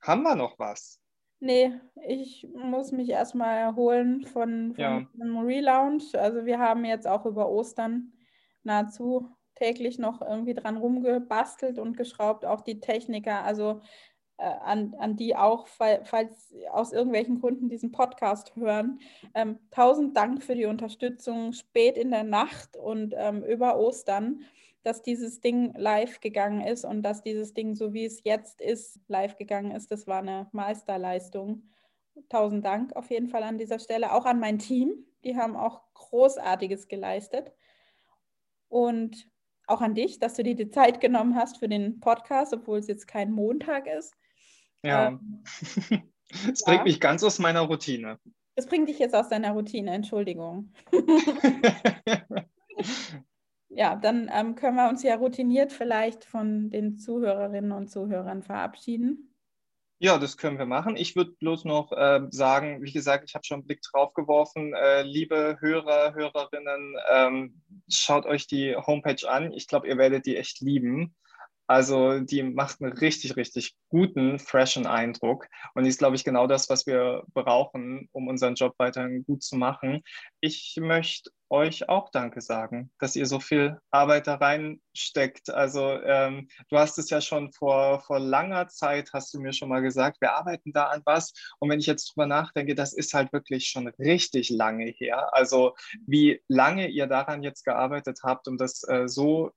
haben 0.00 0.22
wir 0.22 0.34
noch 0.34 0.58
was? 0.58 1.00
Nee, 1.40 1.72
ich 2.06 2.46
muss 2.54 2.92
mich 2.92 3.08
erstmal 3.08 3.58
erholen 3.58 4.24
von, 4.24 4.74
von 4.74 4.80
ja. 4.80 5.06
dem 5.14 5.38
Relaunch. 5.38 6.14
Also 6.14 6.44
wir 6.44 6.60
haben 6.60 6.84
jetzt 6.84 7.06
auch 7.06 7.26
über 7.26 7.48
Ostern 7.48 8.12
nahezu 8.62 9.28
täglich 9.56 9.98
noch 9.98 10.22
irgendwie 10.22 10.54
dran 10.54 10.76
rumgebastelt 10.76 11.78
und 11.78 11.96
geschraubt, 11.96 12.44
auch 12.44 12.60
die 12.60 12.80
Techniker, 12.80 13.42
also 13.42 13.80
äh, 14.38 14.44
an, 14.44 14.94
an 14.98 15.16
die 15.16 15.36
auch, 15.36 15.66
fall, 15.66 16.02
falls 16.04 16.54
aus 16.70 16.92
irgendwelchen 16.92 17.40
Gründen 17.40 17.68
diesen 17.68 17.92
Podcast 17.92 18.54
hören. 18.56 19.00
Ähm, 19.34 19.58
tausend 19.70 20.16
Dank 20.16 20.42
für 20.42 20.54
die 20.54 20.66
Unterstützung 20.66 21.52
spät 21.52 21.96
in 21.96 22.10
der 22.10 22.24
Nacht 22.24 22.76
und 22.76 23.14
ähm, 23.16 23.44
über 23.44 23.78
Ostern 23.78 24.44
dass 24.82 25.02
dieses 25.02 25.40
Ding 25.40 25.72
live 25.74 26.20
gegangen 26.20 26.60
ist 26.60 26.84
und 26.84 27.02
dass 27.02 27.22
dieses 27.22 27.54
Ding, 27.54 27.74
so 27.74 27.92
wie 27.92 28.04
es 28.04 28.22
jetzt 28.24 28.60
ist, 28.60 29.00
live 29.08 29.36
gegangen 29.36 29.70
ist. 29.70 29.90
Das 29.90 30.06
war 30.06 30.18
eine 30.18 30.48
Meisterleistung. 30.52 31.70
Tausend 32.28 32.64
Dank 32.64 32.94
auf 32.94 33.10
jeden 33.10 33.28
Fall 33.28 33.42
an 33.42 33.58
dieser 33.58 33.78
Stelle. 33.78 34.12
Auch 34.12 34.24
an 34.26 34.40
mein 34.40 34.58
Team. 34.58 35.06
Die 35.24 35.36
haben 35.36 35.56
auch 35.56 35.82
Großartiges 35.94 36.88
geleistet. 36.88 37.52
Und 38.68 39.28
auch 39.66 39.80
an 39.80 39.94
dich, 39.94 40.18
dass 40.18 40.34
du 40.34 40.42
dir 40.42 40.56
die 40.56 40.70
Zeit 40.70 41.00
genommen 41.00 41.36
hast 41.36 41.58
für 41.58 41.68
den 41.68 42.00
Podcast, 42.00 42.52
obwohl 42.52 42.78
es 42.78 42.88
jetzt 42.88 43.06
kein 43.06 43.30
Montag 43.30 43.86
ist. 43.86 44.14
Ja. 44.82 45.08
Ähm, 45.08 45.44
ja. 45.90 46.00
bringt 46.64 46.84
mich 46.84 47.00
ganz 47.00 47.22
aus 47.22 47.38
meiner 47.38 47.60
Routine. 47.60 48.18
Das 48.56 48.66
bringt 48.66 48.88
dich 48.88 48.98
jetzt 48.98 49.14
aus 49.14 49.28
deiner 49.28 49.52
Routine, 49.52 49.92
Entschuldigung. 49.92 50.72
ja, 53.74 53.96
dann 53.96 54.30
ähm, 54.32 54.54
können 54.54 54.76
wir 54.76 54.88
uns 54.88 55.02
ja 55.02 55.14
routiniert 55.16 55.72
vielleicht 55.72 56.24
von 56.24 56.70
den 56.70 56.96
Zuhörerinnen 56.96 57.72
und 57.72 57.88
Zuhörern 57.90 58.42
verabschieden. 58.42 59.32
Ja, 59.98 60.18
das 60.18 60.36
können 60.36 60.58
wir 60.58 60.66
machen. 60.66 60.96
Ich 60.96 61.14
würde 61.14 61.30
bloß 61.38 61.64
noch 61.64 61.92
äh, 61.92 62.22
sagen, 62.30 62.82
wie 62.82 62.90
gesagt, 62.90 63.24
ich 63.28 63.36
habe 63.36 63.44
schon 63.44 63.58
einen 63.58 63.66
Blick 63.66 63.82
drauf 63.82 64.12
geworfen. 64.14 64.74
Äh, 64.74 65.02
liebe 65.02 65.58
Hörer, 65.60 66.14
Hörerinnen, 66.14 66.96
ähm, 67.08 67.62
schaut 67.88 68.26
euch 68.26 68.48
die 68.48 68.74
Homepage 68.74 69.28
an. 69.28 69.52
Ich 69.52 69.68
glaube, 69.68 69.86
ihr 69.86 69.98
werdet 69.98 70.26
die 70.26 70.36
echt 70.36 70.60
lieben. 70.60 71.14
Also 71.68 72.18
die 72.18 72.42
macht 72.42 72.82
einen 72.82 72.92
richtig, 72.92 73.36
richtig 73.36 73.76
guten, 73.88 74.40
freshen 74.40 74.86
Eindruck 74.86 75.46
und 75.74 75.86
ist, 75.86 75.98
glaube 75.98 76.16
ich, 76.16 76.24
genau 76.24 76.48
das, 76.48 76.68
was 76.68 76.86
wir 76.86 77.22
brauchen, 77.32 78.08
um 78.10 78.26
unseren 78.26 78.56
Job 78.56 78.74
weiterhin 78.78 79.24
gut 79.24 79.44
zu 79.44 79.56
machen. 79.56 80.02
Ich 80.40 80.76
möchte 80.80 81.30
euch 81.52 81.88
auch 81.88 82.08
Danke 82.10 82.40
sagen, 82.40 82.90
dass 82.98 83.14
ihr 83.14 83.26
so 83.26 83.38
viel 83.38 83.78
Arbeit 83.90 84.26
da 84.26 84.36
reinsteckt. 84.36 85.50
Also 85.50 86.00
ähm, 86.02 86.48
du 86.68 86.78
hast 86.78 86.98
es 86.98 87.10
ja 87.10 87.20
schon 87.20 87.52
vor, 87.52 88.00
vor 88.00 88.18
langer 88.18 88.68
Zeit, 88.68 89.10
hast 89.12 89.32
du 89.34 89.38
mir 89.38 89.52
schon 89.52 89.68
mal 89.68 89.82
gesagt, 89.82 90.20
wir 90.20 90.32
arbeiten 90.32 90.72
da 90.72 90.86
an 90.86 91.02
was. 91.04 91.32
Und 91.60 91.68
wenn 91.68 91.78
ich 91.78 91.86
jetzt 91.86 92.06
drüber 92.06 92.26
nachdenke, 92.26 92.74
das 92.74 92.94
ist 92.94 93.12
halt 93.12 93.32
wirklich 93.32 93.68
schon 93.68 93.86
richtig 93.98 94.48
lange 94.50 94.86
her. 94.86 95.34
Also 95.34 95.74
wie 96.06 96.40
lange 96.48 96.88
ihr 96.88 97.06
daran 97.06 97.42
jetzt 97.42 97.64
gearbeitet 97.64 98.20
habt, 98.22 98.48
um 98.48 98.56
das 98.56 98.82
äh, 98.88 99.06
so 99.06 99.52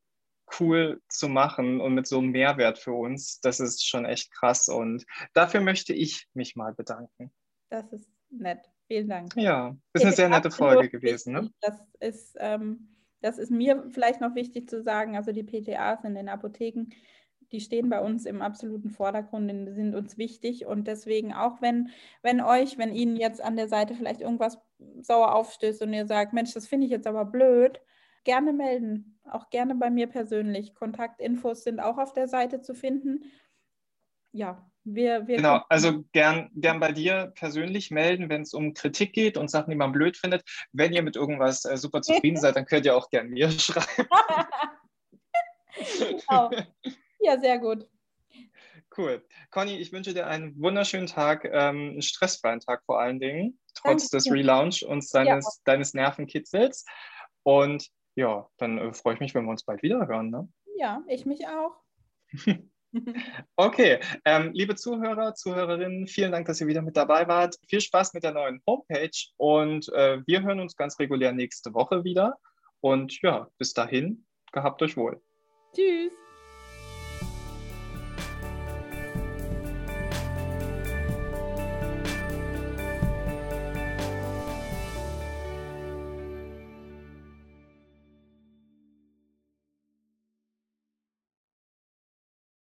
cool 0.59 1.01
zu 1.07 1.29
machen 1.29 1.81
und 1.81 1.93
mit 1.93 2.07
so 2.07 2.19
einem 2.19 2.31
Mehrwert 2.31 2.77
für 2.77 2.93
uns. 2.93 3.39
Das 3.39 3.59
ist 3.59 3.87
schon 3.87 4.05
echt 4.05 4.31
krass 4.31 4.67
und 4.67 5.05
dafür 5.33 5.61
möchte 5.61 5.93
ich 5.93 6.27
mich 6.33 6.55
mal 6.55 6.73
bedanken. 6.73 7.31
Das 7.69 7.91
ist 7.91 8.09
nett. 8.29 8.74
Vielen 8.87 9.09
Dank. 9.09 9.35
Ja, 9.35 9.75
ist 9.93 10.05
eine 10.05 10.13
sehr 10.13 10.29
nette 10.29 10.51
Folge 10.51 10.89
gewesen. 10.89 11.33
Ne? 11.33 11.51
Das, 11.61 11.79
ist, 11.99 12.35
ähm, 12.39 12.89
das 13.21 13.39
ist 13.39 13.49
mir 13.49 13.85
vielleicht 13.89 14.21
noch 14.21 14.35
wichtig 14.35 14.69
zu 14.69 14.83
sagen. 14.83 15.15
Also 15.15 15.31
die 15.31 15.43
PTAs 15.43 16.03
in 16.03 16.13
den 16.13 16.29
Apotheken, 16.29 16.89
die 17.51 17.61
stehen 17.61 17.89
bei 17.89 17.99
uns 17.99 18.25
im 18.25 18.41
absoluten 18.41 18.91
Vordergrund, 18.91 19.49
die 19.49 19.73
sind 19.73 19.95
uns 19.95 20.17
wichtig 20.17 20.65
und 20.65 20.87
deswegen 20.87 21.33
auch 21.33 21.61
wenn, 21.61 21.89
wenn 22.21 22.41
euch, 22.41 22.77
wenn 22.77 22.93
Ihnen 22.93 23.15
jetzt 23.15 23.43
an 23.43 23.55
der 23.55 23.67
Seite 23.67 23.95
vielleicht 23.95 24.21
irgendwas 24.21 24.59
sauer 25.01 25.33
aufstößt 25.33 25.81
und 25.81 25.93
ihr 25.93 26.05
sagt, 26.05 26.33
Mensch, 26.33 26.53
das 26.53 26.67
finde 26.67 26.85
ich 26.85 26.91
jetzt 26.91 27.07
aber 27.07 27.25
blöd, 27.25 27.81
gerne 28.23 28.53
melden, 28.53 29.19
auch 29.23 29.49
gerne 29.49 29.75
bei 29.75 29.89
mir 29.89 30.07
persönlich. 30.07 30.75
Kontaktinfos 30.75 31.63
sind 31.63 31.79
auch 31.79 31.97
auf 31.97 32.13
der 32.13 32.27
Seite 32.27 32.61
zu 32.61 32.75
finden. 32.75 33.23
Ja, 34.31 34.69
wir, 34.85 35.27
wir 35.27 35.37
genau, 35.37 35.61
also 35.67 36.03
gern, 36.13 36.49
gern 36.55 36.79
bei 36.79 36.91
dir 36.91 37.33
persönlich 37.35 37.89
melden, 37.89 38.29
wenn 38.29 38.43
es 38.43 38.53
um 38.53 38.73
Kritik 38.75 39.13
geht 39.13 39.35
und 39.35 39.49
Sachen, 39.49 39.71
die 39.71 39.75
man 39.75 39.91
blöd 39.91 40.15
findet. 40.15 40.43
Wenn 40.71 40.93
ihr 40.93 41.01
mit 41.01 41.15
irgendwas 41.15 41.65
äh, 41.65 41.75
super 41.75 42.01
zufrieden 42.01 42.37
seid, 42.37 42.55
dann 42.55 42.65
könnt 42.65 42.85
ihr 42.85 42.95
auch 42.95 43.09
gern 43.09 43.29
mir 43.29 43.49
schreiben. 43.51 44.07
genau. 45.99 46.51
Ja, 47.19 47.39
sehr 47.39 47.57
gut. 47.57 47.89
Cool. 48.95 49.25
Conny, 49.49 49.75
ich 49.77 49.91
wünsche 49.91 50.13
dir 50.13 50.27
einen 50.27 50.57
wunderschönen 50.61 51.07
Tag, 51.07 51.43
ähm, 51.45 51.89
einen 51.89 52.01
stressfreien 52.01 52.59
Tag 52.59 52.83
vor 52.85 52.99
allen 52.99 53.19
Dingen, 53.19 53.59
trotz 53.73 54.09
Danke. 54.09 54.17
des 54.17 54.31
Relaunch 54.31 54.85
und 54.85 55.03
deines, 55.13 55.45
ja. 55.45 55.61
deines 55.65 55.93
Nervenkitzels. 55.95 56.85
Und 57.43 57.89
ja, 58.15 58.47
dann 58.57 58.77
äh, 58.77 58.93
freue 58.93 59.15
ich 59.15 59.19
mich, 59.19 59.33
wenn 59.33 59.45
wir 59.45 59.51
uns 59.51 59.63
bald 59.63 59.81
wieder 59.81 60.07
hören. 60.07 60.29
Ne? 60.29 60.47
Ja, 60.77 61.03
ich 61.07 61.25
mich 61.25 61.47
auch. 61.47 61.81
okay, 63.55 63.99
ähm, 64.25 64.51
liebe 64.53 64.75
Zuhörer, 64.75 65.33
Zuhörerinnen, 65.33 66.07
vielen 66.07 66.31
Dank, 66.31 66.47
dass 66.47 66.61
ihr 66.61 66.67
wieder 66.67 66.81
mit 66.81 66.97
dabei 66.97 67.27
wart. 67.27 67.55
Viel 67.67 67.81
Spaß 67.81 68.13
mit 68.13 68.23
der 68.23 68.33
neuen 68.33 68.61
Homepage 68.67 69.11
und 69.37 69.89
äh, 69.93 70.19
wir 70.25 70.43
hören 70.43 70.59
uns 70.59 70.75
ganz 70.75 70.99
regulär 70.99 71.31
nächste 71.31 71.73
Woche 71.73 72.03
wieder. 72.03 72.37
Und 72.81 73.21
ja, 73.21 73.47
bis 73.57 73.73
dahin, 73.73 74.25
gehabt 74.51 74.81
euch 74.81 74.95
wohl. 74.97 75.21
Tschüss. 75.73 76.24